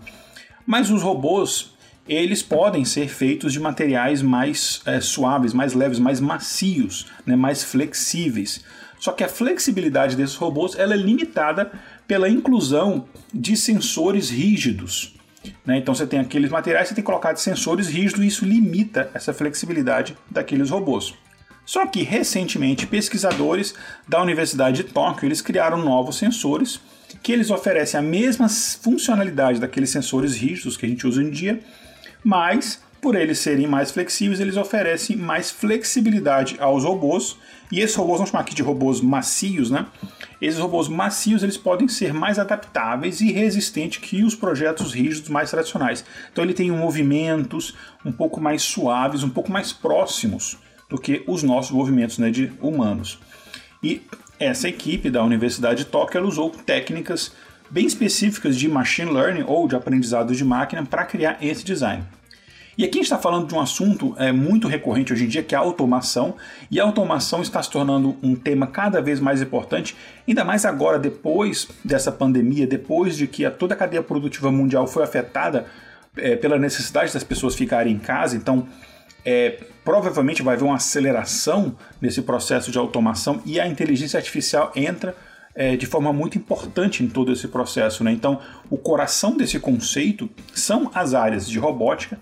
Mas 0.66 0.90
os 0.90 1.02
robôs, 1.02 1.74
eles 2.08 2.42
podem 2.42 2.84
ser 2.84 3.08
feitos 3.08 3.52
de 3.52 3.60
materiais 3.60 4.22
mais 4.22 4.80
é, 4.86 5.00
suaves, 5.00 5.52
mais 5.52 5.74
leves, 5.74 5.98
mais 5.98 6.20
macios, 6.20 7.06
né, 7.24 7.36
mais 7.36 7.62
flexíveis. 7.62 8.64
Só 8.98 9.12
que 9.12 9.22
a 9.22 9.28
flexibilidade 9.28 10.16
desses 10.16 10.36
robôs 10.36 10.74
ela 10.76 10.94
é 10.94 10.96
limitada 10.96 11.70
pela 12.08 12.28
inclusão 12.28 13.06
de 13.32 13.56
sensores 13.56 14.30
rígidos. 14.30 15.14
Né? 15.64 15.78
Então 15.78 15.94
você 15.94 16.06
tem 16.06 16.18
aqueles 16.18 16.50
materiais, 16.50 16.88
você 16.88 16.94
tem 16.94 17.02
que 17.02 17.06
colocar 17.06 17.32
de 17.32 17.40
sensores 17.40 17.88
rígidos 17.88 18.24
e 18.24 18.26
isso 18.26 18.44
limita 18.44 19.10
essa 19.12 19.32
flexibilidade 19.32 20.16
daqueles 20.30 20.70
robôs. 20.70 21.14
Só 21.66 21.84
que 21.84 22.04
recentemente 22.04 22.86
pesquisadores 22.86 23.74
da 24.08 24.22
Universidade 24.22 24.84
de 24.84 24.84
Tóquio 24.84 25.26
eles 25.26 25.42
criaram 25.42 25.84
novos 25.84 26.16
sensores 26.16 26.80
que 27.22 27.32
eles 27.32 27.50
oferecem 27.50 27.98
a 27.98 28.02
mesma 28.02 28.48
funcionalidade 28.48 29.60
daqueles 29.60 29.90
sensores 29.90 30.36
rígidos 30.36 30.76
que 30.76 30.86
a 30.86 30.88
gente 30.88 31.06
usa 31.06 31.20
hoje 31.20 31.28
em 31.28 31.32
dia, 31.32 31.60
mas 32.22 32.80
por 33.00 33.14
eles 33.14 33.38
serem 33.38 33.66
mais 33.66 33.90
flexíveis, 33.90 34.40
eles 34.40 34.56
oferecem 34.56 35.16
mais 35.16 35.50
flexibilidade 35.50 36.56
aos 36.58 36.84
robôs. 36.84 37.36
E 37.70 37.80
esses 37.80 37.94
robôs, 37.94 38.18
vamos 38.18 38.30
chamar 38.30 38.42
aqui 38.42 38.54
de 38.54 38.62
robôs 38.62 39.00
macios, 39.00 39.70
né? 39.70 39.86
Esses 40.40 40.58
robôs 40.58 40.88
macios 40.88 41.42
eles 41.42 41.56
podem 41.56 41.88
ser 41.88 42.12
mais 42.12 42.38
adaptáveis 42.38 43.20
e 43.20 43.30
resistentes 43.32 43.98
que 43.98 44.24
os 44.24 44.34
projetos 44.34 44.92
rígidos 44.92 45.28
mais 45.28 45.50
tradicionais. 45.50 46.04
Então 46.32 46.42
ele 46.42 46.54
tem 46.54 46.70
movimentos 46.70 47.74
um 48.04 48.12
pouco 48.12 48.40
mais 48.40 48.62
suaves, 48.62 49.22
um 49.22 49.30
pouco 49.30 49.52
mais 49.52 49.72
próximos 49.72 50.58
do 50.88 50.98
que 50.98 51.22
os 51.26 51.42
nossos 51.42 51.70
movimentos 51.72 52.18
né, 52.18 52.30
de 52.30 52.52
humanos. 52.60 53.18
E 53.82 54.02
essa 54.38 54.68
equipe 54.68 55.10
da 55.10 55.22
Universidade 55.24 55.84
de 55.84 55.90
Tóquio 55.90 56.26
usou 56.26 56.50
técnicas 56.50 57.32
bem 57.70 57.86
específicas 57.86 58.56
de 58.56 58.68
machine 58.68 59.10
learning 59.10 59.44
ou 59.46 59.66
de 59.66 59.74
aprendizado 59.74 60.34
de 60.34 60.44
máquina 60.44 60.84
para 60.84 61.04
criar 61.04 61.38
esse 61.40 61.64
design. 61.64 62.04
E 62.78 62.84
aqui 62.84 62.98
a 62.98 63.00
gente 63.00 63.04
está 63.04 63.18
falando 63.18 63.48
de 63.48 63.54
um 63.54 63.60
assunto 63.60 64.14
é, 64.18 64.30
muito 64.30 64.68
recorrente 64.68 65.10
hoje 65.10 65.24
em 65.24 65.28
dia, 65.28 65.42
que 65.42 65.54
é 65.54 65.58
a 65.58 65.62
automação, 65.62 66.34
e 66.70 66.78
a 66.78 66.84
automação 66.84 67.40
está 67.40 67.62
se 67.62 67.70
tornando 67.70 68.16
um 68.22 68.34
tema 68.34 68.66
cada 68.66 69.00
vez 69.00 69.18
mais 69.18 69.40
importante, 69.40 69.96
ainda 70.28 70.44
mais 70.44 70.66
agora, 70.66 70.98
depois 70.98 71.68
dessa 71.82 72.12
pandemia, 72.12 72.66
depois 72.66 73.16
de 73.16 73.26
que 73.26 73.46
a, 73.46 73.50
toda 73.50 73.72
a 73.72 73.76
cadeia 73.76 74.02
produtiva 74.02 74.52
mundial 74.52 74.86
foi 74.86 75.02
afetada 75.02 75.64
é, 76.18 76.36
pela 76.36 76.58
necessidade 76.58 77.14
das 77.14 77.24
pessoas 77.24 77.54
ficarem 77.54 77.94
em 77.94 77.98
casa, 77.98 78.36
então 78.36 78.68
é, 79.26 79.58
provavelmente 79.84 80.40
vai 80.40 80.54
haver 80.54 80.64
uma 80.64 80.76
aceleração 80.76 81.76
nesse 82.00 82.22
processo 82.22 82.70
de 82.70 82.78
automação 82.78 83.42
e 83.44 83.58
a 83.58 83.66
inteligência 83.66 84.16
artificial 84.16 84.70
entra 84.76 85.16
é, 85.52 85.74
de 85.74 85.84
forma 85.84 86.12
muito 86.12 86.38
importante 86.38 87.02
em 87.02 87.08
todo 87.08 87.32
esse 87.32 87.48
processo. 87.48 88.04
Né? 88.04 88.12
Então, 88.12 88.40
o 88.70 88.78
coração 88.78 89.36
desse 89.36 89.58
conceito 89.58 90.30
são 90.54 90.92
as 90.94 91.12
áreas 91.12 91.50
de 91.50 91.58
robótica 91.58 92.20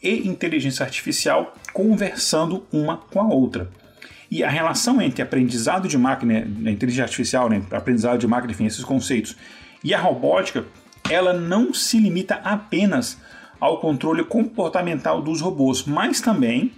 e 0.00 0.28
inteligência 0.28 0.84
artificial 0.84 1.54
conversando 1.72 2.64
uma 2.72 2.98
com 2.98 3.20
a 3.20 3.26
outra. 3.26 3.68
E 4.30 4.44
a 4.44 4.48
relação 4.48 5.02
entre 5.02 5.22
aprendizado 5.22 5.88
de 5.88 5.98
máquina, 5.98 6.44
né, 6.44 6.70
inteligência 6.70 7.04
artificial, 7.04 7.48
né, 7.48 7.62
aprendizado 7.72 8.18
de 8.18 8.26
máquina, 8.26 8.52
enfim, 8.52 8.66
esses 8.66 8.84
conceitos, 8.84 9.36
e 9.82 9.92
a 9.92 9.98
robótica, 9.98 10.64
ela 11.10 11.32
não 11.32 11.74
se 11.74 11.98
limita 11.98 12.36
apenas 12.36 13.18
ao 13.64 13.78
controle 13.78 14.24
comportamental 14.24 15.22
dos 15.22 15.40
robôs, 15.40 15.84
mas 15.84 16.20
também 16.20 16.72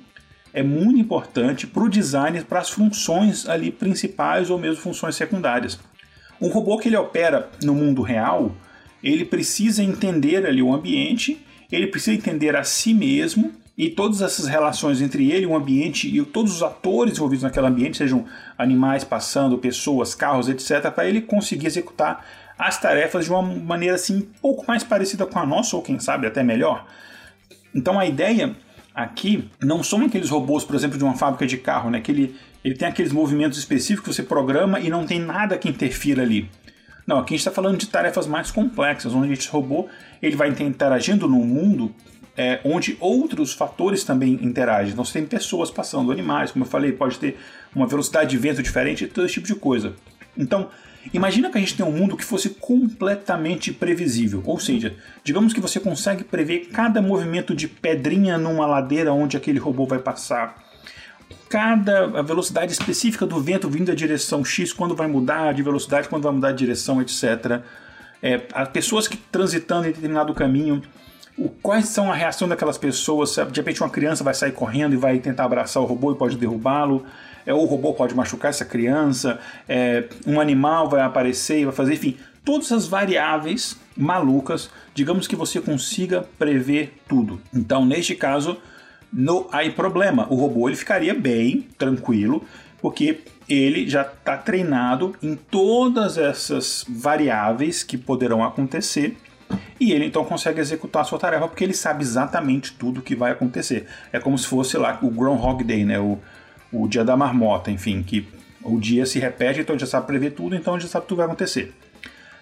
é 0.53 0.63
muito 0.63 1.01
importante 1.01 1.67
para 1.67 1.83
o 1.83 1.89
design, 1.89 2.43
para 2.45 2.61
as 2.61 2.71
funções 2.71 3.49
ali 3.49 3.71
principais 3.71 4.51
ou 4.51 4.59
mesmo 4.59 4.83
funções 4.83 5.17
secundárias. 5.17 5.79
Um 6.41 6.49
robô 6.49 6.79
que 6.79 6.89
ele 6.89 6.97
opera 6.97 7.51
no 7.63 7.75
mundo 7.75 8.03
real, 8.03 8.53
ele 9.03 9.25
precisa 9.25 9.83
entender 9.83 10.47
ali 10.47 10.63
o 10.63 10.73
ambiente 10.73 11.45
ele 11.71 11.87
precisa 11.87 12.17
entender 12.17 12.55
a 12.55 12.65
si 12.65 12.95
mesmo 12.95 13.53
e 13.77 13.91
todas 13.91 14.23
essas 14.23 14.47
relações 14.47 15.03
entre 15.03 15.31
ele, 15.31 15.45
o 15.45 15.55
ambiente 15.55 16.09
e 16.09 16.25
todos 16.25 16.55
os 16.55 16.63
atores 16.63 17.15
envolvidos 17.15 17.43
naquele 17.43 17.67
ambiente, 17.67 17.99
sejam 17.99 18.25
animais 18.57 19.05
passando, 19.05 19.59
pessoas, 19.59 20.15
carros, 20.15 20.49
etc., 20.49 20.91
para 20.91 21.07
ele 21.07 21.21
conseguir 21.21 21.67
executar 21.67 22.25
as 22.59 22.81
tarefas 22.81 23.27
de 23.27 23.31
uma 23.31 23.43
maneira 23.43 23.95
assim 23.95 24.19
um 24.19 24.41
pouco 24.41 24.65
mais 24.67 24.83
parecida 24.83 25.27
com 25.27 25.39
a 25.39 25.47
nossa 25.47 25.77
ou 25.77 25.83
quem 25.83 25.99
sabe 25.99 26.27
até 26.27 26.43
melhor. 26.43 26.87
Então 27.75 27.99
a 27.99 28.07
ideia 28.07 28.55
aqui 28.95 29.51
não 29.63 29.83
são 29.83 30.05
aqueles 30.05 30.31
robôs, 30.31 30.65
por 30.65 30.75
exemplo, 30.75 30.97
de 30.97 31.05
uma 31.05 31.15
fábrica 31.15 31.47
de 31.47 31.59
carro, 31.59 31.91
né, 31.91 32.01
que 32.01 32.11
ele, 32.11 32.37
ele 32.65 32.75
tem 32.75 32.89
aqueles 32.89 33.13
movimentos 33.13 33.59
específicos 33.59 34.09
que 34.09 34.15
você 34.15 34.23
programa 34.23 34.81
e 34.81 34.89
não 34.89 35.05
tem 35.05 35.21
nada 35.21 35.59
que 35.59 35.69
interfira 35.69 36.23
ali. 36.23 36.49
Não, 37.07 37.19
aqui 37.19 37.35
a 37.35 37.37
gente 37.37 37.47
está 37.47 37.53
falando 37.53 37.77
de 37.77 37.87
tarefas 37.87 38.27
mais 38.27 38.51
complexas, 38.51 39.15
onde 39.15 39.33
esse 39.33 39.49
robô 39.49 39.89
ele 40.21 40.35
vai 40.35 40.49
interagindo 40.49 41.29
no 41.29 41.39
mundo 41.39 41.95
é, 42.37 42.61
onde 42.65 42.97
outros 43.01 43.55
fatores 43.55 44.05
também 44.05 44.35
interagem. 44.43 44.93
Então 44.93 45.05
você 45.05 45.15
tem 45.15 45.27
pessoas 45.27 45.71
passando, 45.71 46.13
animais, 46.13 46.51
como 46.53 46.65
eu 46.65 46.69
falei, 46.69 46.93
pode 46.93 47.19
ter 47.19 47.39
uma 47.75 47.87
velocidade 47.87 48.31
de 48.31 48.37
vento 48.37 48.63
diferente, 48.63 49.07
todo 49.07 49.25
esse 49.25 49.35
tipo 49.35 49.47
de 49.47 49.55
coisa. 49.55 49.95
Então, 50.37 50.69
imagina 51.13 51.51
que 51.51 51.57
a 51.57 51.61
gente 51.61 51.77
tem 51.77 51.87
um 51.87 51.93
mundo 51.93 52.17
que 52.17 52.25
fosse 52.25 52.51
completamente 52.51 53.73
previsível, 53.73 54.43
ou 54.45 54.59
seja, 54.59 54.95
digamos 55.25 55.53
que 55.53 55.61
você 55.61 55.81
consegue 55.81 56.25
prever 56.25 56.69
cada 56.73 57.01
movimento 57.01 57.55
de 57.55 57.69
pedrinha 57.69 58.37
numa 58.37 58.67
ladeira 58.67 59.13
onde 59.13 59.37
aquele 59.37 59.59
robô 59.59 59.87
vai 59.87 59.99
passar, 59.99 60.65
cada 61.49 62.23
velocidade 62.23 62.73
específica 62.73 63.25
do 63.25 63.41
vento 63.41 63.69
vindo 63.69 63.87
da 63.87 63.95
direção 63.95 64.45
X, 64.45 64.73
quando 64.73 64.95
vai 64.95 65.07
mudar 65.07 65.55
de 65.55 65.63
velocidade, 65.63 66.09
quando 66.09 66.23
vai 66.23 66.33
mudar 66.33 66.53
de 66.53 66.59
direção, 66.59 67.01
etc. 67.01 67.63
É, 68.23 68.43
as 68.53 68.69
pessoas 68.69 69.07
que 69.07 69.17
transitando 69.17 69.87
em 69.87 69.93
determinado 69.93 70.35
caminho, 70.35 70.83
o, 71.37 71.49
quais 71.49 71.89
são 71.89 72.11
a 72.11 72.15
reação 72.15 72.49
daquelas 72.49 72.79
pessoas? 72.79 73.37
De 73.51 73.61
repente 73.61 73.83
uma 73.83 73.91
criança 73.91 74.25
vai 74.25 74.35
sair 74.35 74.53
correndo 74.53 74.95
e 74.95 74.97
vai 74.97 75.19
tentar 75.19 75.45
abraçar 75.45 75.83
o 75.83 75.87
robô 75.87 76.13
e 76.13 76.15
pode 76.15 76.37
derrubá-lo, 76.37 77.05
é, 77.45 77.53
o 77.53 77.65
robô 77.65 77.93
pode 77.93 78.15
machucar 78.15 78.51
essa 78.51 78.65
criança, 78.65 79.39
é, 79.69 80.05
um 80.27 80.41
animal 80.41 80.89
vai 80.89 81.03
aparecer 81.03 81.61
e 81.61 81.65
vai 81.65 81.75
fazer, 81.75 81.95
enfim, 81.95 82.17
todas 82.45 82.73
as 82.73 82.87
variáveis 82.87 83.77
malucas, 83.97 84.71
digamos 84.95 85.27
que 85.27 85.37
você 85.37 85.61
consiga 85.61 86.27
prever 86.39 86.95
tudo. 87.09 87.41
Então, 87.55 87.85
neste 87.85 88.15
caso, 88.15 88.57
no 89.13 89.49
aí 89.53 89.71
problema, 89.71 90.27
o 90.29 90.35
robô 90.35 90.69
ele 90.69 90.77
ficaria 90.77 91.15
bem 91.15 91.67
tranquilo, 91.79 92.45
porque 92.81 93.21
ele 93.49 93.89
já 93.89 94.03
está 94.03 94.37
treinado 94.37 95.15
em 95.23 95.37
todas 95.37 96.19
essas 96.19 96.85
variáveis 96.89 97.83
que 97.83 97.97
poderão 97.97 98.45
acontecer 98.45 99.17
e 99.79 99.93
ele 99.93 100.07
então 100.07 100.25
consegue 100.25 100.61
executar 100.61 101.03
a 101.03 101.05
sua 101.05 101.19
tarefa 101.19 101.47
porque 101.49 101.63
ele 101.63 101.75
sabe 101.75 102.03
exatamente 102.03 102.73
tudo 102.73 103.01
o 103.01 103.03
que 103.03 103.15
vai 103.15 103.33
acontecer. 103.33 103.87
É 104.13 104.19
como 104.19 104.37
se 104.39 104.47
fosse 104.47 104.77
lá 104.77 104.99
o 105.03 105.11
Groundhog 105.11 105.63
Day, 105.63 105.85
né? 105.85 105.99
O, 105.99 106.19
o 106.73 106.89
dia 106.89 107.05
da 107.05 107.17
marmota, 107.17 107.71
enfim, 107.71 108.03
que 108.03 108.27
o 108.63 108.79
dia 108.81 109.07
se 109.07 109.19
repete, 109.19 109.61
então 109.61 109.79
já 109.79 109.87
sabe 109.87 110.07
prever 110.07 110.33
tudo, 110.33 110.57
então 110.57 110.79
já 110.79 110.89
sabe 110.89 111.07
tudo 111.07 111.19
vai 111.19 111.27
acontecer. 111.27 111.73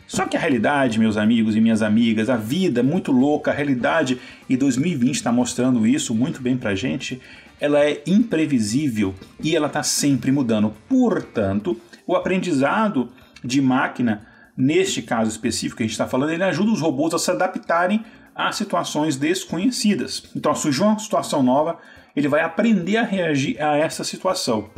Só 0.06 0.26
que 0.26 0.36
a 0.36 0.40
realidade, 0.40 0.98
meus 0.98 1.16
amigos 1.16 1.56
e 1.56 1.60
minhas 1.60 1.82
amigas, 1.82 2.28
a 2.28 2.36
vida 2.36 2.80
é 2.80 2.82
muito 2.82 3.10
louca, 3.10 3.50
a 3.50 3.54
realidade, 3.54 4.20
e 4.48 4.56
2020 4.56 5.14
está 5.14 5.32
mostrando 5.32 5.86
isso 5.86 6.14
muito 6.14 6.42
bem 6.42 6.56
pra 6.56 6.74
gente, 6.74 7.20
ela 7.60 7.80
é 7.80 8.02
imprevisível 8.06 9.14
e 9.40 9.56
ela 9.56 9.66
está 9.66 9.82
sempre 9.82 10.30
mudando. 10.30 10.74
Portanto, 10.88 11.80
o 12.06 12.14
aprendizado 12.14 13.10
de 13.42 13.60
máquina, 13.62 14.26
neste 14.56 15.02
caso 15.02 15.30
específico 15.30 15.78
que 15.78 15.82
a 15.82 15.86
gente 15.86 15.92
está 15.92 16.06
falando, 16.06 16.30
ele 16.30 16.44
ajuda 16.44 16.70
os 16.70 16.80
robôs 16.80 17.12
a 17.14 17.18
se 17.18 17.30
adaptarem 17.30 18.04
a 18.34 18.50
situações 18.52 19.16
desconhecidas. 19.16 20.24
Então, 20.34 20.54
surgiu 20.54 20.84
uma 20.84 20.98
situação 20.98 21.42
nova, 21.42 21.78
ele 22.14 22.28
vai 22.28 22.40
aprender 22.40 22.96
a 22.96 23.02
reagir 23.02 23.60
a 23.62 23.76
essa 23.76 24.02
situação. 24.02 24.68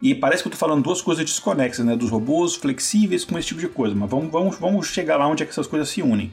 E 0.00 0.14
parece 0.14 0.42
que 0.42 0.48
eu 0.48 0.52
estou 0.52 0.68
falando 0.68 0.82
duas 0.82 1.00
coisas 1.00 1.24
desconexas, 1.24 1.84
né? 1.84 1.96
Dos 1.96 2.10
robôs 2.10 2.54
flexíveis 2.54 3.24
com 3.24 3.38
esse 3.38 3.48
tipo 3.48 3.60
de 3.60 3.68
coisa. 3.68 3.94
Mas 3.94 4.10
vamos, 4.10 4.30
vamos, 4.30 4.58
vamos 4.58 4.86
chegar 4.88 5.16
lá 5.16 5.26
onde 5.26 5.42
é 5.42 5.46
que 5.46 5.52
essas 5.52 5.66
coisas 5.66 5.88
se 5.88 6.02
unem. 6.02 6.32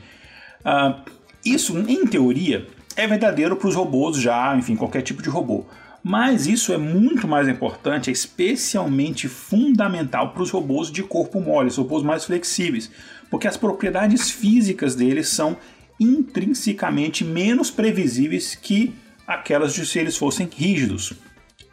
Uh, 0.65 1.01
isso, 1.45 1.77
em 1.77 2.05
teoria, 2.05 2.67
é 2.95 3.07
verdadeiro 3.07 3.55
para 3.55 3.67
os 3.67 3.75
robôs 3.75 4.17
já, 4.17 4.55
enfim, 4.55 4.75
qualquer 4.75 5.01
tipo 5.01 5.21
de 5.21 5.29
robô. 5.29 5.65
Mas 6.03 6.47
isso 6.47 6.73
é 6.73 6.77
muito 6.77 7.27
mais 7.27 7.47
importante, 7.47 8.09
é 8.09 8.13
especialmente 8.13 9.29
fundamental 9.29 10.33
para 10.33 10.43
os 10.43 10.51
robôs 10.51 10.91
de 10.91 11.01
corpo 11.01 11.39
mole, 11.39 11.69
os 11.69 11.77
robôs 11.77 12.03
mais 12.03 12.25
flexíveis, 12.25 12.91
porque 13.31 13.47
as 13.47 13.55
propriedades 13.55 14.29
físicas 14.29 14.95
deles 14.95 15.29
são 15.29 15.55
intrinsecamente 15.97 17.23
menos 17.23 17.71
previsíveis 17.71 18.53
que 18.53 18.93
aquelas 19.25 19.73
de 19.73 19.85
se 19.85 19.97
eles 19.97 20.17
fossem 20.17 20.49
rígidos. 20.53 21.13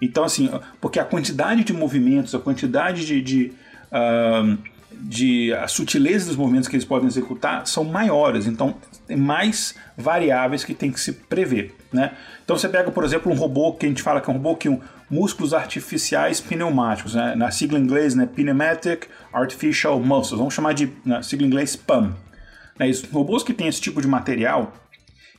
Então, 0.01 0.23
assim, 0.23 0.49
porque 0.81 1.01
a 1.01 1.05
quantidade 1.05 1.65
de 1.65 1.73
movimentos, 1.73 2.35
a 2.35 2.39
quantidade 2.39 3.05
de. 3.05 3.21
de, 3.21 3.53
uh, 3.93 4.57
de 4.93 5.53
a 5.55 5.67
sutileza 5.67 6.27
dos 6.27 6.37
movimentos 6.37 6.69
que 6.69 6.77
eles 6.77 6.85
podem 6.85 7.09
executar 7.09 7.67
são 7.67 7.85
maiores, 7.85 8.47
então 8.47 8.77
mais 9.17 9.75
variáveis 9.97 10.65
que 10.65 10.75
tem 10.75 10.91
que 10.91 11.01
se 11.01 11.13
prever, 11.13 11.75
né? 11.93 12.13
Então 12.45 12.57
você 12.57 12.69
pega, 12.69 12.91
por 12.91 13.05
exemplo, 13.05 13.31
um 13.31 13.35
robô 13.35 13.73
que 13.73 13.87
a 13.87 13.89
gente 13.89 14.03
fala 14.03 14.21
que 14.21 14.31
é 14.31 14.33
um 14.33 14.37
robô 14.37 14.57
que 14.57 14.69
um 14.69 14.81
músculos 15.11 15.53
artificiais 15.53 16.41
pneumáticos, 16.41 17.15
né? 17.15 17.35
na 17.35 17.51
sigla 17.51 17.79
em 17.79 17.83
inglês, 17.83 18.15
né? 18.15 18.27
Pneumatic 18.27 19.09
Artificial 19.33 19.99
Muscles, 19.99 20.39
vamos 20.39 20.55
chamar 20.55 20.73
de 20.73 20.93
na 21.05 21.23
sigla 21.23 21.45
em 21.45 21.51
inglês 21.51 21.75
PAM. 21.75 22.15
Né? 22.79 22.89
Isso, 22.89 23.09
robôs 23.13 23.43
que 23.43 23.53
têm 23.53 23.67
esse 23.67 23.81
tipo 23.81 24.01
de 24.01 24.07
material, 24.07 24.73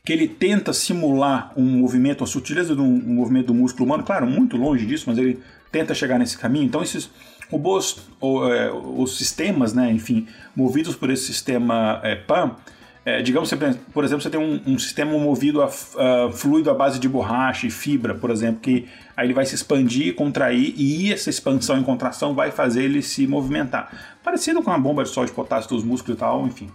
que 0.04 0.12
ele 0.12 0.28
tenta 0.28 0.74
simular 0.74 1.54
um 1.56 1.64
movimento, 1.64 2.24
a 2.24 2.28
sutileza 2.28 2.76
de 2.76 2.82
um, 2.82 2.86
um 2.86 3.14
movimento 3.14 3.48
do 3.48 3.54
músculo 3.54 3.86
humano, 3.86 4.04
claro, 4.04 4.28
muito 4.28 4.58
longe 4.58 4.86
disso, 4.86 5.06
mas 5.08 5.18
ele 5.18 5.40
tenta 5.72 5.94
chegar 5.94 6.20
nesse 6.20 6.38
caminho. 6.38 6.66
Então 6.66 6.84
esses 6.84 7.10
robôs, 7.50 8.08
ou, 8.20 8.52
é, 8.52 8.72
os 8.72 9.18
sistemas, 9.18 9.74
né, 9.74 9.92
enfim, 9.92 10.28
movidos 10.56 10.96
por 10.96 11.10
esse 11.10 11.26
sistema 11.26 12.00
é, 12.04 12.16
PAM, 12.16 12.56
é, 13.04 13.22
digamos, 13.22 13.52
por 13.92 14.04
exemplo, 14.04 14.22
você 14.22 14.30
tem 14.30 14.40
um, 14.40 14.62
um 14.74 14.78
sistema 14.78 15.12
movido 15.18 15.62
a, 15.64 15.66
a, 15.66 16.32
fluido 16.32 16.70
à 16.70 16.74
base 16.74 17.00
de 17.00 17.10
borracha 17.10 17.66
e 17.66 17.72
fibra, 17.72 18.14
por 18.14 18.30
exemplo, 18.30 18.62
que 18.62 18.88
aí 19.18 19.26
ele 19.26 19.34
vai 19.34 19.46
se 19.46 19.56
expandir, 19.56 20.14
contrair 20.14 20.76
e 20.78 21.12
essa 21.12 21.30
expansão 21.30 21.80
e 21.80 21.84
contração 21.84 22.36
vai 22.36 22.52
fazer 22.52 22.84
ele 22.84 23.02
se 23.02 23.26
movimentar. 23.26 24.18
Parecido 24.24 24.62
com 24.62 24.72
a 24.72 24.78
bomba 24.78 25.04
de 25.04 25.10
sol 25.10 25.26
de 25.26 25.32
potássio 25.32 25.72
dos 25.72 25.84
músculos 25.84 26.16
e 26.16 26.20
tal, 26.20 26.46
enfim. 26.46 26.70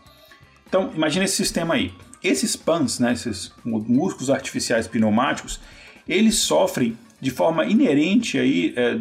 Então, 0.69 0.91
imagine 0.97 1.27
esse 1.27 1.37
sistema 1.37 1.75
aí. 1.75 1.93
Esses 2.23 2.57
PANs, 2.57 2.99
né, 2.99 3.13
esses 3.13 3.53
músculos 3.65 4.29
artificiais 4.29 4.89
pneumáticos, 4.89 5.61
eles 6.09 6.37
sofrem 6.39 6.99
de 7.21 7.31
forma 7.31 7.65
inerente 7.65 8.37
aí, 8.37 8.75
é, 8.77 8.97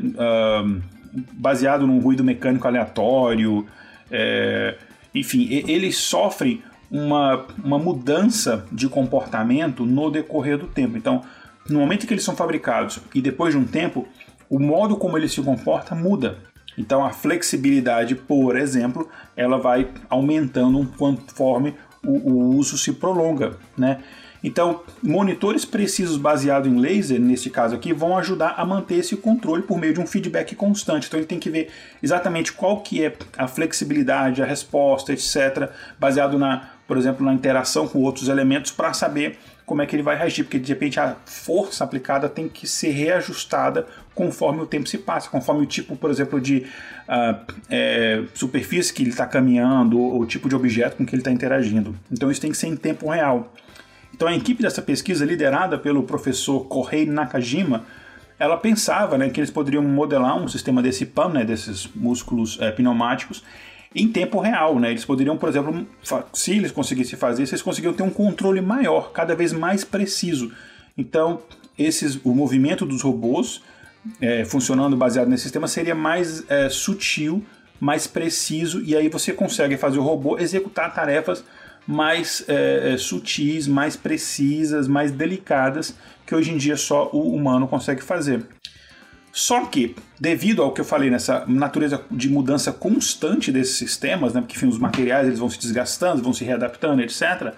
baseado 1.33 1.87
num 1.87 1.99
ruído 1.99 2.23
mecânico 2.23 2.67
aleatório, 2.67 3.65
é, 4.11 4.77
enfim, 5.13 5.47
eles 5.67 5.97
sofrem 5.97 6.61
uma, 6.89 7.45
uma 7.63 7.79
mudança 7.79 8.65
de 8.71 8.87
comportamento 8.87 9.85
no 9.85 10.09
decorrer 10.09 10.57
do 10.57 10.67
tempo. 10.67 10.97
Então, 10.97 11.21
no 11.69 11.79
momento 11.79 12.05
que 12.05 12.13
eles 12.13 12.23
são 12.23 12.35
fabricados 12.35 12.99
e 13.13 13.21
depois 13.21 13.53
de 13.53 13.59
um 13.59 13.65
tempo, 13.65 14.07
o 14.49 14.59
modo 14.59 14.95
como 14.95 15.17
ele 15.17 15.27
se 15.27 15.41
comporta 15.41 15.95
muda. 15.95 16.37
Então, 16.77 17.05
a 17.05 17.11
flexibilidade, 17.11 18.15
por 18.15 18.57
exemplo, 18.57 19.09
ela 19.35 19.57
vai 19.57 19.89
aumentando 20.09 20.85
conforme 20.97 21.73
o, 22.05 22.31
o 22.31 22.55
uso 22.55 22.77
se 22.77 22.93
prolonga, 22.93 23.57
né? 23.77 23.99
Então, 24.45 24.83
monitores 25.01 25.65
precisos 25.65 26.17
baseados 26.17 26.71
em 26.71 26.79
laser, 26.79 27.19
nesse 27.19 27.49
caso 27.49 27.73
aqui, 27.73 27.91
vão 27.91 28.15
ajudar 28.15 28.53
a 28.57 28.63
manter 28.63 28.99
esse 28.99 29.17
controle 29.17 29.63
por 29.63 29.79
meio 29.79 29.91
de 29.91 29.99
um 29.99 30.05
feedback 30.05 30.55
constante. 30.55 31.07
Então, 31.07 31.19
ele 31.19 31.25
tem 31.25 31.39
que 31.39 31.49
ver 31.49 31.71
exatamente 32.01 32.53
qual 32.53 32.81
que 32.81 33.03
é 33.03 33.11
a 33.35 33.47
flexibilidade, 33.47 34.43
a 34.43 34.45
resposta, 34.45 35.11
etc., 35.11 35.71
baseado 35.99 36.37
na, 36.37 36.69
por 36.87 36.95
exemplo, 36.95 37.25
na 37.25 37.33
interação 37.33 37.87
com 37.87 38.03
outros 38.03 38.27
elementos 38.27 38.71
para 38.71 38.93
saber 38.93 39.35
como 39.65 39.81
é 39.81 39.87
que 39.87 39.95
ele 39.95 40.03
vai 40.03 40.15
reagir, 40.15 40.43
porque 40.43 40.59
de 40.59 40.71
repente 40.71 40.99
a 40.99 41.15
força 41.25 41.83
aplicada 41.83 42.29
tem 42.29 42.47
que 42.47 42.67
ser 42.67 42.91
reajustada 42.91 43.87
conforme 44.13 44.61
o 44.61 44.67
tempo 44.67 44.87
se 44.87 44.99
passa, 44.99 45.27
conforme 45.27 45.63
o 45.63 45.65
tipo, 45.65 45.95
por 45.95 46.11
exemplo, 46.11 46.39
de 46.39 46.67
uh, 47.09 47.53
é, 47.67 48.21
superfície 48.35 48.93
que 48.93 49.01
ele 49.01 49.09
está 49.09 49.25
caminhando 49.25 49.99
ou 49.99 50.21
o 50.21 50.25
tipo 50.27 50.47
de 50.47 50.55
objeto 50.55 50.97
com 50.97 51.03
que 51.03 51.15
ele 51.15 51.21
está 51.21 51.31
interagindo. 51.31 51.95
Então 52.11 52.29
isso 52.29 52.39
tem 52.39 52.51
que 52.51 52.57
ser 52.57 52.67
em 52.67 52.75
tempo 52.75 53.09
real. 53.09 53.51
Então 54.15 54.29
a 54.29 54.33
equipe 54.33 54.63
dessa 54.63 54.81
pesquisa, 54.81 55.25
liderada 55.25 55.77
pelo 55.77 56.01
professor 56.03 56.61
Kohei 56.67 57.05
Nakajima, 57.05 57.83
ela 58.39 58.55
pensava 58.55 59.17
né, 59.17 59.29
que 59.29 59.41
eles 59.41 59.51
poderiam 59.51 59.83
modelar 59.83 60.41
um 60.41 60.47
sistema 60.47 60.81
desse 60.81 61.05
PAM, 61.05 61.33
né, 61.33 61.43
desses 61.43 61.89
músculos 61.93 62.57
é, 62.61 62.71
pneumáticos, 62.71 63.43
em 63.93 64.07
tempo 64.07 64.39
real. 64.39 64.79
Né? 64.79 64.91
Eles 64.91 65.03
poderiam, 65.03 65.35
por 65.35 65.49
exemplo, 65.49 65.85
se 66.31 66.51
eles 66.55 66.71
conseguissem 66.71 67.19
fazer 67.19 67.43
isso, 67.43 67.53
eles 67.53 67.61
conseguiam 67.61 67.91
ter 67.91 68.03
um 68.03 68.09
controle 68.09 68.61
maior, 68.61 69.11
cada 69.11 69.35
vez 69.35 69.51
mais 69.51 69.83
preciso. 69.83 70.49
Então, 70.97 71.41
esses, 71.77 72.17
o 72.23 72.33
movimento 72.33 72.85
dos 72.85 73.01
robôs 73.01 73.61
é, 74.21 74.45
funcionando 74.45 74.95
baseado 74.95 75.27
nesse 75.27 75.43
sistema 75.43 75.67
seria 75.67 75.93
mais 75.93 76.49
é, 76.49 76.69
sutil, 76.69 77.43
mais 77.81 78.07
preciso, 78.07 78.81
e 78.81 78.95
aí 78.95 79.09
você 79.09 79.33
consegue 79.33 79.75
fazer 79.75 79.99
o 79.99 80.03
robô 80.03 80.37
executar 80.37 80.93
tarefas 80.93 81.43
mais 81.87 82.43
é, 82.47 82.93
é, 82.93 82.97
sutis, 82.97 83.67
mais 83.67 83.95
precisas, 83.95 84.87
mais 84.87 85.11
delicadas 85.11 85.95
que 86.25 86.33
hoje 86.33 86.51
em 86.51 86.57
dia 86.57 86.75
só 86.75 87.09
o 87.13 87.33
humano 87.33 87.67
consegue 87.67 88.01
fazer. 88.01 88.45
Só 89.31 89.65
que, 89.65 89.95
devido 90.19 90.63
ao 90.63 90.71
que 90.71 90.79
eu 90.79 90.85
falei 90.85 91.09
nessa 91.09 91.43
natureza 91.45 92.01
de 92.09 92.29
mudança 92.29 92.71
constante 92.71 93.51
desses 93.51 93.75
sistemas, 93.75 94.33
né, 94.33 94.39
porque 94.39 94.55
enfim, 94.55 94.67
os 94.67 94.79
materiais 94.79 95.27
eles 95.27 95.39
vão 95.39 95.49
se 95.49 95.59
desgastando, 95.59 96.23
vão 96.23 96.33
se 96.33 96.43
readaptando, 96.43 97.01
etc., 97.01 97.53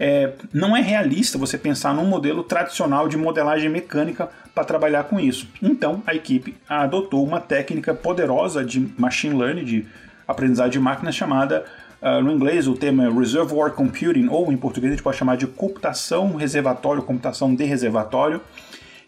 é, 0.00 0.32
não 0.52 0.76
é 0.76 0.80
realista 0.80 1.38
você 1.38 1.56
pensar 1.56 1.94
num 1.94 2.04
modelo 2.04 2.42
tradicional 2.42 3.06
de 3.06 3.16
modelagem 3.16 3.70
mecânica 3.70 4.28
para 4.52 4.64
trabalhar 4.64 5.04
com 5.04 5.20
isso. 5.20 5.46
Então, 5.62 6.02
a 6.04 6.12
equipe 6.12 6.56
adotou 6.68 7.24
uma 7.24 7.40
técnica 7.40 7.94
poderosa 7.94 8.64
de 8.64 8.80
machine 8.98 9.38
learning, 9.38 9.64
de 9.64 9.86
aprendizagem 10.26 10.72
de 10.72 10.80
máquina, 10.80 11.12
chamada 11.12 11.64
Uh, 12.02 12.20
no 12.20 12.32
inglês, 12.32 12.66
o 12.66 12.74
termo 12.74 13.00
é 13.00 13.08
Reservoir 13.08 13.70
Computing, 13.72 14.26
ou 14.26 14.52
em 14.52 14.56
português 14.56 14.92
a 14.92 14.96
gente 14.96 15.04
pode 15.04 15.16
chamar 15.16 15.36
de 15.36 15.46
computação 15.46 16.34
reservatório, 16.34 17.00
computação 17.00 17.54
de 17.54 17.64
reservatório, 17.64 18.40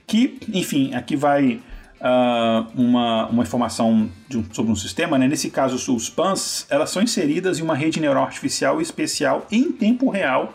que, 0.07 0.39
enfim, 0.53 0.95
aqui 0.95 1.17
vai 1.17 1.61
uh, 2.01 2.67
uma, 2.81 3.27
uma 3.27 3.43
informação 3.43 4.09
um, 4.33 4.45
sobre 4.53 4.71
um 4.71 4.77
sistema, 4.77 5.19
né? 5.19 5.27
nesse 5.27 5.51
caso 5.51 5.75
os 5.93 6.09
PANs, 6.09 6.67
elas 6.71 6.91
são 6.91 7.03
inseridas 7.03 7.59
em 7.59 7.63
uma 7.63 7.75
rede 7.75 8.01
neural 8.01 8.25
artificial 8.25 8.81
especial 8.81 9.45
em 9.51 9.73
tempo 9.73 10.09
real 10.09 10.55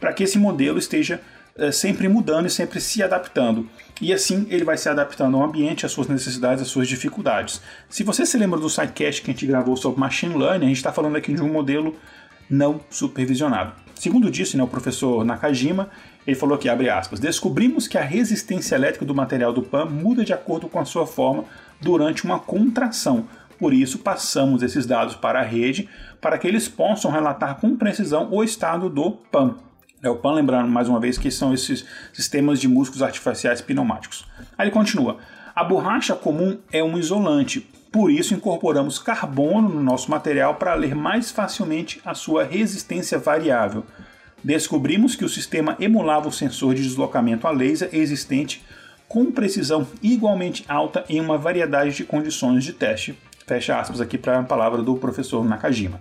para 0.00 0.12
que 0.12 0.22
esse 0.22 0.38
modelo 0.38 0.78
esteja 0.78 1.20
uh, 1.58 1.72
sempre 1.72 2.08
mudando 2.08 2.46
e 2.46 2.50
sempre 2.50 2.80
se 2.80 3.02
adaptando 3.02 3.68
e 4.00 4.12
assim 4.12 4.46
ele 4.50 4.64
vai 4.64 4.76
se 4.76 4.88
adaptando 4.88 5.36
ao 5.36 5.44
ambiente, 5.44 5.86
às 5.86 5.92
suas 5.92 6.08
necessidades, 6.08 6.62
às 6.62 6.68
suas 6.68 6.88
dificuldades. 6.88 7.60
Se 7.88 8.02
você 8.02 8.26
se 8.26 8.36
lembra 8.36 8.58
do 8.58 8.68
sidecast 8.68 9.22
que 9.22 9.30
a 9.30 9.34
gente 9.34 9.46
gravou 9.46 9.76
sobre 9.76 10.00
Machine 10.00 10.36
Learning, 10.36 10.66
a 10.66 10.68
gente 10.68 10.78
está 10.78 10.92
falando 10.92 11.16
aqui 11.16 11.32
de 11.32 11.42
um 11.42 11.52
modelo 11.52 11.94
não 12.50 12.80
supervisionado. 12.90 13.72
Segundo 13.94 14.30
disse 14.30 14.56
né, 14.56 14.62
o 14.62 14.68
professor 14.68 15.24
Nakajima, 15.24 15.88
ele 16.26 16.36
falou 16.36 16.56
aqui, 16.56 16.68
abre 16.68 16.90
aspas, 16.90 17.20
descobrimos 17.20 17.86
que 17.86 17.96
a 17.96 18.02
resistência 18.02 18.74
elétrica 18.74 19.04
do 19.04 19.14
material 19.14 19.52
do 19.52 19.62
PAN 19.62 19.86
muda 19.86 20.24
de 20.24 20.32
acordo 20.32 20.68
com 20.68 20.78
a 20.78 20.84
sua 20.84 21.06
forma 21.06 21.44
durante 21.80 22.24
uma 22.24 22.38
contração. 22.38 23.26
Por 23.58 23.72
isso, 23.72 23.98
passamos 23.98 24.62
esses 24.62 24.84
dados 24.84 25.14
para 25.14 25.40
a 25.40 25.44
rede 25.44 25.88
para 26.20 26.36
que 26.36 26.48
eles 26.48 26.66
possam 26.66 27.10
relatar 27.10 27.56
com 27.60 27.76
precisão 27.76 28.28
o 28.32 28.42
estado 28.42 28.90
do 28.90 29.12
PAN. 29.12 29.54
É 30.04 30.10
o 30.10 30.16
PAN, 30.16 30.34
lembrando 30.34 30.68
mais 30.68 30.86
uma 30.86 31.00
vez 31.00 31.16
que 31.16 31.30
são 31.30 31.54
esses 31.54 31.82
sistemas 32.12 32.60
de 32.60 32.68
músculos 32.68 33.02
artificiais 33.02 33.62
pneumáticos. 33.62 34.26
Aí 34.58 34.66
ele 34.66 34.70
continua: 34.70 35.16
a 35.56 35.64
borracha 35.64 36.14
comum 36.14 36.58
é 36.70 36.84
um 36.84 36.98
isolante, 36.98 37.66
por 37.90 38.10
isso 38.10 38.34
incorporamos 38.34 38.98
carbono 38.98 39.70
no 39.70 39.82
nosso 39.82 40.10
material 40.10 40.56
para 40.56 40.74
ler 40.74 40.94
mais 40.94 41.30
facilmente 41.30 42.02
a 42.04 42.12
sua 42.12 42.44
resistência 42.44 43.18
variável. 43.18 43.82
Descobrimos 44.44 45.16
que 45.16 45.24
o 45.24 45.28
sistema 45.28 45.74
emulava 45.80 46.28
o 46.28 46.32
sensor 46.32 46.74
de 46.74 46.82
deslocamento 46.82 47.46
a 47.46 47.50
laser 47.50 47.88
existente 47.90 48.62
com 49.08 49.32
precisão 49.32 49.86
igualmente 50.02 50.66
alta 50.68 51.02
em 51.08 51.18
uma 51.18 51.38
variedade 51.38 51.96
de 51.96 52.04
condições 52.04 52.62
de 52.62 52.74
teste. 52.74 53.18
Fecha 53.46 53.80
aspas 53.80 54.02
aqui 54.02 54.18
para 54.18 54.40
a 54.40 54.42
palavra 54.42 54.82
do 54.82 54.96
professor 54.96 55.42
Nakajima. 55.42 55.98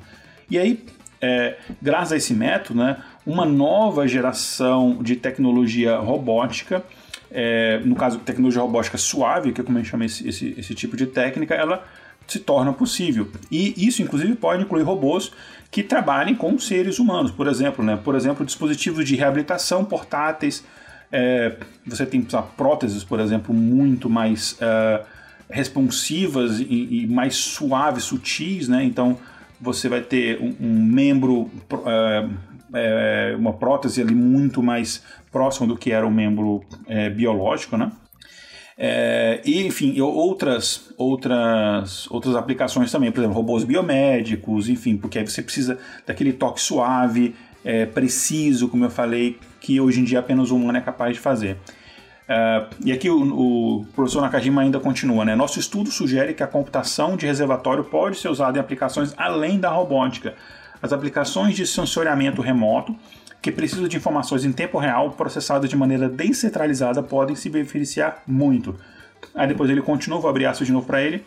E 0.49 0.59
aí, 0.59 0.83
é, 1.23 1.55
graças 1.81 2.11
a 2.11 2.17
esse 2.17 2.33
método, 2.33 2.79
né, 2.79 2.97
uma 3.25 3.45
nova 3.45 4.05
geração 4.05 5.01
de 5.01 5.15
tecnologia 5.15 5.95
robótica, 5.95 6.83
é, 7.31 7.79
no 7.85 7.95
caso 7.95 8.19
tecnologia 8.19 8.61
robótica 8.61 8.97
suave, 8.97 9.53
que 9.53 9.61
é 9.61 9.63
como 9.63 9.77
a 9.77 9.81
gente 9.81 9.89
chama 9.89 10.03
esse, 10.03 10.27
esse, 10.27 10.53
esse 10.57 10.75
tipo 10.75 10.97
de 10.97 11.07
técnica, 11.07 11.55
ela 11.55 11.85
se 12.27 12.39
torna 12.39 12.73
possível. 12.73 13.31
E 13.49 13.73
isso, 13.87 14.01
inclusive, 14.01 14.35
pode 14.35 14.63
incluir 14.63 14.83
robôs 14.83 15.31
que 15.71 15.81
trabalhem 15.81 16.35
com 16.35 16.59
seres 16.59 16.99
humanos, 16.99 17.31
por 17.31 17.47
exemplo, 17.47 17.85
né? 17.85 17.97
por 18.03 18.15
exemplo, 18.15 18.45
dispositivos 18.45 19.05
de 19.07 19.15
reabilitação 19.15 19.85
portáteis. 19.85 20.65
É, 21.09 21.55
você 21.85 22.05
tem 22.05 22.27
sabe, 22.29 22.49
próteses, 22.57 23.03
por 23.03 23.21
exemplo, 23.21 23.55
muito 23.55 24.09
mais 24.09 24.53
uh, 24.53 25.05
responsivas 25.49 26.59
e, 26.59 27.03
e, 27.03 27.07
mais 27.07 27.35
suaves, 27.35 28.03
sutis, 28.05 28.67
né? 28.67 28.83
Então 28.83 29.17
você 29.63 29.87
vai 29.87 30.01
ter 30.01 30.39
um, 30.41 30.55
um 30.59 30.83
membro, 30.83 31.49
é, 31.85 32.27
é, 32.73 33.35
uma 33.37 33.53
prótese 33.53 34.01
ali 34.01 34.13
muito 34.13 34.61
mais 34.61 35.01
próximo 35.31 35.65
do 35.65 35.77
que 35.77 35.91
era 35.91 36.05
o 36.05 36.11
membro 36.11 36.63
é, 36.85 37.09
biológico, 37.09 37.77
né? 37.77 37.91
É, 38.77 39.39
e, 39.45 39.65
enfim, 39.65 39.99
outras, 40.01 40.91
outras, 40.97 42.09
outras 42.09 42.35
aplicações 42.35 42.91
também, 42.91 43.11
por 43.11 43.19
exemplo, 43.19 43.35
robôs 43.35 43.63
biomédicos, 43.63 44.67
enfim, 44.67 44.97
porque 44.97 45.19
aí 45.19 45.27
você 45.27 45.41
precisa 45.41 45.77
daquele 46.05 46.33
toque 46.33 46.59
suave, 46.59 47.35
é, 47.63 47.85
preciso, 47.85 48.67
como 48.67 48.83
eu 48.83 48.89
falei, 48.89 49.37
que 49.61 49.79
hoje 49.79 50.01
em 50.01 50.03
dia 50.03 50.19
apenas 50.19 50.51
o 50.51 50.55
humano 50.55 50.77
é 50.77 50.81
capaz 50.81 51.13
de 51.13 51.19
fazer. 51.19 51.57
Uh, 52.23 52.73
e 52.85 52.91
aqui 52.91 53.09
o, 53.09 53.79
o, 53.81 53.85
professor 53.93 54.21
Nakajima 54.21 54.61
ainda 54.61 54.79
continua, 54.79 55.25
né? 55.25 55.35
Nosso 55.35 55.59
estudo 55.59 55.91
sugere 55.91 56.33
que 56.33 56.41
a 56.41 56.47
computação 56.47 57.17
de 57.17 57.25
reservatório 57.25 57.83
pode 57.83 58.17
ser 58.17 58.29
usada 58.29 58.57
em 58.57 58.61
aplicações 58.61 59.13
além 59.17 59.59
da 59.59 59.69
robótica. 59.69 60.33
As 60.81 60.93
aplicações 60.93 61.55
de 61.55 61.67
sensoriamento 61.67 62.41
remoto, 62.41 62.95
que 63.41 63.51
precisam 63.51 63.87
de 63.87 63.97
informações 63.97 64.45
em 64.45 64.53
tempo 64.53 64.77
real 64.77 65.11
processadas 65.11 65.69
de 65.69 65.75
maneira 65.75 66.07
descentralizada, 66.07 67.03
podem 67.03 67.35
se 67.35 67.49
beneficiar 67.49 68.23
muito. 68.25 68.75
Aí 69.35 69.47
depois 69.47 69.69
ele 69.69 69.81
continua, 69.81 70.19
vou 70.19 70.29
abrir 70.29 70.45
aço 70.45 70.63
de 70.63 70.71
novo 70.71 70.85
para 70.85 71.01
ele 71.01 71.25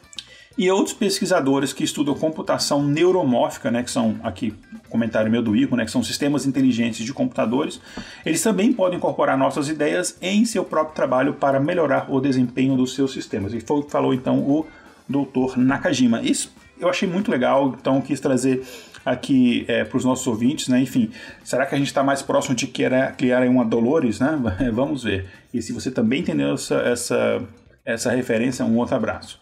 e 0.58 0.70
outros 0.70 0.94
pesquisadores 0.94 1.72
que 1.72 1.84
estudam 1.84 2.14
computação 2.14 2.82
neuromórfica, 2.82 3.70
né, 3.70 3.82
que 3.82 3.90
são 3.90 4.16
aqui 4.22 4.54
comentário 4.88 5.30
meu 5.30 5.42
do 5.42 5.54
Ico, 5.54 5.76
né, 5.76 5.84
que 5.84 5.90
são 5.90 6.02
sistemas 6.02 6.46
inteligentes 6.46 7.04
de 7.04 7.12
computadores, 7.12 7.80
eles 8.24 8.42
também 8.42 8.72
podem 8.72 8.96
incorporar 8.96 9.36
nossas 9.36 9.68
ideias 9.68 10.16
em 10.22 10.44
seu 10.44 10.64
próprio 10.64 10.94
trabalho 10.94 11.34
para 11.34 11.60
melhorar 11.60 12.10
o 12.10 12.20
desempenho 12.20 12.76
dos 12.76 12.94
seus 12.94 13.12
sistemas. 13.12 13.52
E 13.52 13.60
foi 13.60 13.78
o 13.78 13.82
que 13.82 13.90
falou 13.90 14.14
então 14.14 14.38
o 14.38 14.66
Dr. 15.08 15.58
Nakajima. 15.58 16.22
Isso 16.22 16.52
eu 16.80 16.88
achei 16.88 17.08
muito 17.08 17.30
legal, 17.30 17.74
então 17.78 18.00
quis 18.00 18.20
trazer 18.20 18.64
aqui 19.04 19.64
é, 19.68 19.84
para 19.84 19.96
os 19.96 20.04
nossos 20.04 20.26
ouvintes, 20.26 20.68
né? 20.68 20.80
Enfim, 20.80 21.10
será 21.44 21.64
que 21.64 21.74
a 21.74 21.78
gente 21.78 21.86
está 21.86 22.02
mais 22.02 22.22
próximo 22.22 22.54
de 22.54 22.66
criar, 22.66 23.12
criar 23.12 23.46
uma 23.46 23.64
Dolores, 23.64 24.20
né? 24.20 24.38
Vamos 24.72 25.04
ver. 25.04 25.26
E 25.54 25.62
se 25.62 25.72
você 25.72 25.90
também 25.90 26.20
entendeu 26.20 26.54
essa, 26.54 26.74
essa, 26.76 27.42
essa 27.84 28.10
referência, 28.10 28.64
um 28.64 28.76
outro 28.76 28.96
abraço. 28.96 29.40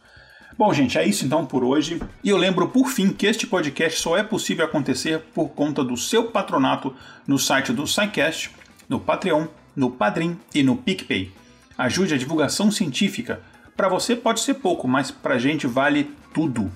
Bom, 0.57 0.73
gente, 0.73 0.97
é 0.97 1.05
isso 1.05 1.25
então 1.25 1.45
por 1.45 1.65
hoje. 1.65 2.01
E 2.23 2.29
eu 2.29 2.37
lembro 2.37 2.69
por 2.69 2.87
fim 2.89 3.11
que 3.11 3.27
este 3.27 3.45
podcast 3.45 4.01
só 4.01 4.17
é 4.17 4.23
possível 4.23 4.65
acontecer 4.65 5.19
por 5.35 5.49
conta 5.49 5.83
do 5.83 5.97
seu 5.97 6.29
patronato 6.29 6.95
no 7.27 7.41
site 7.41 7.73
do 7.73 7.85
SciCast, 7.89 8.53
no 8.89 9.01
Patreon, 9.01 9.49
no 9.75 9.91
Padrim 9.91 10.39
e 10.55 10.63
no 10.63 10.77
PicPay. 10.77 11.33
Ajude 11.77 12.15
a 12.15 12.19
divulgação 12.19 12.71
científica. 12.71 13.43
Para 13.77 13.89
você 13.89 14.15
pode 14.15 14.39
ser 14.39 14.55
pouco, 14.55 14.87
mas 14.87 15.11
para 15.11 15.35
a 15.35 15.39
gente 15.39 15.67
vale 15.67 16.13
tudo. 16.33 16.71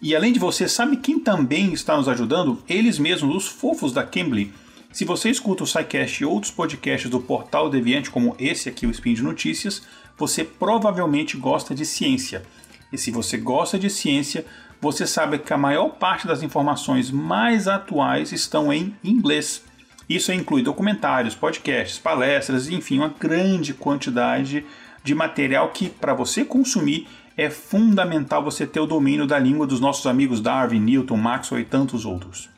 E 0.00 0.16
além 0.16 0.32
de 0.32 0.38
você, 0.38 0.66
sabe 0.66 0.96
quem 0.96 1.20
também 1.20 1.74
está 1.74 1.98
nos 1.98 2.08
ajudando? 2.08 2.62
Eles 2.66 2.98
mesmos, 2.98 3.36
os 3.36 3.46
fofos 3.46 3.92
da 3.92 4.04
Cambly. 4.04 4.54
Se 4.90 5.04
você 5.04 5.28
escuta 5.28 5.64
o 5.64 5.66
SciCast 5.66 6.22
e 6.22 6.26
outros 6.26 6.50
podcasts 6.50 7.10
do 7.10 7.20
Portal 7.20 7.68
Deviante, 7.68 8.10
como 8.10 8.34
esse 8.38 8.70
aqui, 8.70 8.86
o 8.86 8.90
Spin 8.90 9.12
de 9.12 9.22
Notícias, 9.22 9.82
você 10.16 10.42
provavelmente 10.42 11.36
gosta 11.36 11.74
de 11.74 11.84
ciência. 11.84 12.42
E 12.92 12.98
se 12.98 13.10
você 13.10 13.36
gosta 13.36 13.78
de 13.78 13.90
ciência, 13.90 14.44
você 14.80 15.06
sabe 15.06 15.38
que 15.38 15.52
a 15.52 15.58
maior 15.58 15.90
parte 15.90 16.26
das 16.26 16.42
informações 16.42 17.10
mais 17.10 17.68
atuais 17.68 18.32
estão 18.32 18.72
em 18.72 18.94
inglês. 19.02 19.64
Isso 20.08 20.32
inclui 20.32 20.62
documentários, 20.62 21.34
podcasts, 21.34 21.98
palestras, 21.98 22.68
enfim, 22.68 22.98
uma 22.98 23.14
grande 23.18 23.74
quantidade 23.74 24.64
de 25.04 25.14
material 25.14 25.68
que, 25.70 25.90
para 25.90 26.14
você 26.14 26.44
consumir, 26.44 27.06
é 27.36 27.50
fundamental 27.50 28.42
você 28.42 28.66
ter 28.66 28.80
o 28.80 28.86
domínio 28.86 29.26
da 29.26 29.38
língua 29.38 29.66
dos 29.66 29.80
nossos 29.80 30.06
amigos 30.06 30.40
Darwin, 30.40 30.80
Newton, 30.80 31.16
Maxwell 31.16 31.60
e 31.60 31.64
tantos 31.64 32.04
outros. 32.04 32.48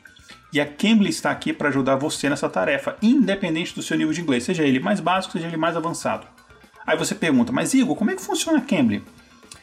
E 0.53 0.61
a 0.61 0.67
Cambly 0.67 1.11
está 1.11 1.31
aqui 1.31 1.53
para 1.53 1.69
ajudar 1.69 1.97
você 1.97 2.29
nessa 2.29 2.49
tarefa, 2.49 2.97
independente 3.03 3.75
do 3.75 3.83
seu 3.83 3.97
nível 3.97 4.13
de 4.13 4.21
inglês, 4.21 4.45
seja 4.45 4.65
ele 4.65 4.81
mais 4.81 4.99
básico, 4.99 5.33
seja 5.33 5.47
ele 5.47 5.57
mais 5.57 5.77
avançado. 5.77 6.27
Aí 6.87 6.97
você 6.97 7.15
pergunta, 7.15 7.53
mas 7.53 7.75
Igor, 7.75 7.95
como 7.95 8.11
é 8.11 8.17
que 8.17 8.23
funciona 8.23 8.59
a 8.59 8.63
Cambly? 8.63 9.03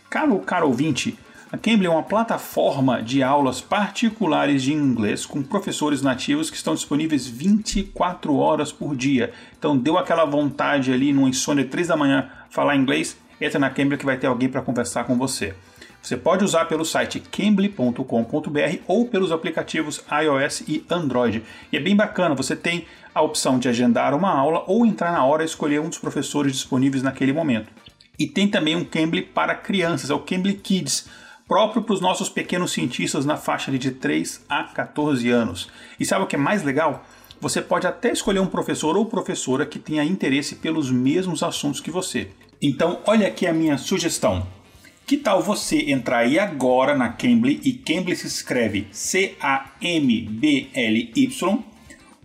Caro, 0.09 0.39
caro 0.39 0.67
ouvinte, 0.67 1.19
a 1.51 1.57
Cambly 1.57 1.85
é 1.85 1.89
uma 1.89 2.03
plataforma 2.03 3.01
de 3.01 3.21
aulas 3.21 3.59
particulares 3.59 4.63
de 4.63 4.73
inglês 4.73 5.25
com 5.25 5.43
professores 5.43 6.01
nativos 6.01 6.49
que 6.49 6.55
estão 6.55 6.73
disponíveis 6.73 7.27
24 7.27 8.35
horas 8.37 8.71
por 8.71 8.95
dia. 8.95 9.33
Então 9.57 9.77
deu 9.77 9.97
aquela 9.97 10.23
vontade 10.23 10.93
ali 10.93 11.11
no 11.11 11.27
insônia 11.27 11.65
de 11.65 11.69
3 11.69 11.89
da 11.89 11.97
manhã 11.97 12.29
falar 12.49 12.77
inglês, 12.77 13.17
entra 13.39 13.59
na 13.59 13.69
Cambly 13.69 13.97
que 13.97 14.05
vai 14.05 14.17
ter 14.17 14.27
alguém 14.27 14.47
para 14.47 14.61
conversar 14.61 15.03
com 15.03 15.17
você. 15.17 15.53
Você 16.01 16.15
pode 16.15 16.45
usar 16.45 16.65
pelo 16.65 16.85
site 16.85 17.19
cambly.com.br 17.19 18.77
ou 18.87 19.07
pelos 19.07 19.33
aplicativos 19.33 20.01
iOS 20.09 20.61
e 20.61 20.85
Android. 20.89 21.43
E 21.69 21.75
é 21.75 21.81
bem 21.81 21.97
bacana, 21.97 22.33
você 22.33 22.55
tem 22.55 22.85
a 23.13 23.21
opção 23.21 23.59
de 23.59 23.67
agendar 23.67 24.13
uma 24.13 24.31
aula 24.31 24.63
ou 24.67 24.85
entrar 24.85 25.11
na 25.11 25.25
hora 25.25 25.43
e 25.43 25.45
escolher 25.45 25.81
um 25.81 25.89
dos 25.89 25.97
professores 25.97 26.53
disponíveis 26.53 27.03
naquele 27.03 27.33
momento. 27.33 27.69
E 28.17 28.25
tem 28.25 28.47
também 28.47 28.75
um 28.75 28.83
Cambly 28.83 29.21
para 29.21 29.53
crianças, 29.53 30.09
é 30.09 30.13
o 30.13 30.19
Cambly 30.19 30.55
Kids, 30.55 31.07
próprio 31.47 31.83
para 31.83 31.93
os 31.93 32.01
nossos 32.01 32.29
pequenos 32.29 32.71
cientistas 32.71 33.25
na 33.25 33.37
faixa 33.37 33.71
de 33.71 33.91
3 33.91 34.45
a 34.49 34.63
14 34.63 35.29
anos. 35.29 35.69
E 35.99 36.05
sabe 36.05 36.23
o 36.23 36.27
que 36.27 36.35
é 36.35 36.39
mais 36.39 36.63
legal? 36.63 37.05
Você 37.39 37.61
pode 37.61 37.85
até 37.85 38.11
escolher 38.11 38.39
um 38.39 38.47
professor 38.47 38.97
ou 38.97 39.05
professora 39.05 39.65
que 39.65 39.77
tenha 39.77 40.03
interesse 40.03 40.55
pelos 40.55 40.89
mesmos 40.91 41.43
assuntos 41.43 41.79
que 41.79 41.91
você. 41.91 42.29
Então, 42.59 42.99
olha 43.05 43.27
aqui 43.27 43.45
a 43.45 43.53
minha 43.53 43.77
sugestão. 43.77 44.47
Que 45.05 45.15
tal 45.15 45.41
você 45.41 45.91
entrar 45.91 46.17
aí 46.17 46.37
agora 46.39 46.95
na 46.95 47.09
Cambly 47.09 47.61
e 47.63 47.71
Cambly 47.71 48.15
se 48.15 48.27
escreve 48.27 48.87
C-A-M-B-L-Y, 48.91 49.39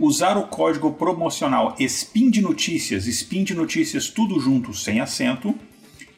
usar 0.01 0.37
o 0.37 0.49
código 0.49 0.93
promocional 0.95 1.77
SPIN 1.79 2.31
de 2.31 2.41
Notícias, 2.41 3.05
SPIN 3.05 3.45
de 3.45 3.55
Notícias 3.55 4.09
tudo 4.09 4.41
junto 4.41 4.75
sem 4.75 4.99
acento, 4.99 5.55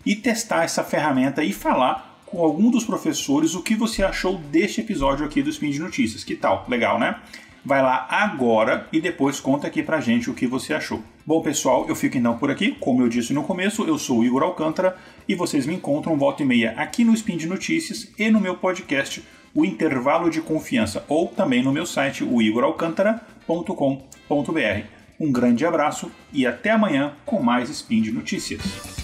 e 0.05 0.15
testar 0.15 0.65
essa 0.65 0.85
ferramenta 0.85 1.43
e 1.43 1.53
falar 1.53 2.21
com 2.27 2.43
algum 2.43 2.71
dos 2.71 2.85
professores 2.85 3.55
o 3.55 3.63
que 3.63 3.75
você 3.75 4.03
achou 4.03 4.39
deste 4.39 4.81
episódio 4.81 5.25
aqui 5.25 5.43
do 5.43 5.51
Spin 5.51 5.71
de 5.71 5.79
Notícias. 5.79 6.25
Que 6.25 6.35
tal? 6.35 6.67
Legal, 6.69 6.99
né? 6.99 7.17
Vai 7.65 7.81
lá 7.81 8.07
agora 8.11 8.87
e 8.93 9.01
depois 9.01 9.41
conta 9.41 9.67
aqui 9.67 9.83
pra 9.83 10.01
gente 10.01 10.29
o 10.29 10.35
que 10.35 10.47
você 10.47 10.75
achou. 10.75 11.03
Bom, 11.25 11.41
pessoal, 11.41 11.87
eu 11.89 11.97
fico 11.97 12.19
então 12.19 12.37
por 12.37 12.51
aqui. 12.51 12.73
Como 12.73 13.03
eu 13.03 13.09
disse 13.09 13.33
no 13.33 13.43
começo, 13.43 13.85
eu 13.85 13.97
sou 13.97 14.19
o 14.19 14.25
Igor 14.25 14.43
Alcântara 14.43 14.99
e 15.27 15.35
vocês 15.35 15.65
me 15.65 15.75
encontram 15.75 16.19
volta 16.19 16.43
e 16.43 16.47
meia 16.47 16.75
aqui 16.77 17.05
no 17.05 17.15
Spin 17.15 17.39
de 17.39 17.47
Notícias 17.47 18.13
e 18.19 18.31
no 18.31 18.41
meu 18.41 18.57
podcast, 18.57 19.25
o 19.55 19.65
Intervalo 19.65 20.29
de 20.29 20.43
Confiança, 20.43 21.05
ou 21.09 21.29
também 21.29 21.63
no 21.63 21.73
meu 21.73 21.87
site, 21.87 22.23
o 22.23 22.43
igoralcântara.com.br. 22.43 24.87
Um 25.19 25.33
grande 25.33 25.65
abraço 25.65 26.13
e 26.33 26.47
até 26.47 26.73
amanhã 26.73 27.15
com 27.25 27.41
mais 27.41 27.71
Spin 27.71 28.03
de 28.03 28.13
Notícias. 28.13 29.04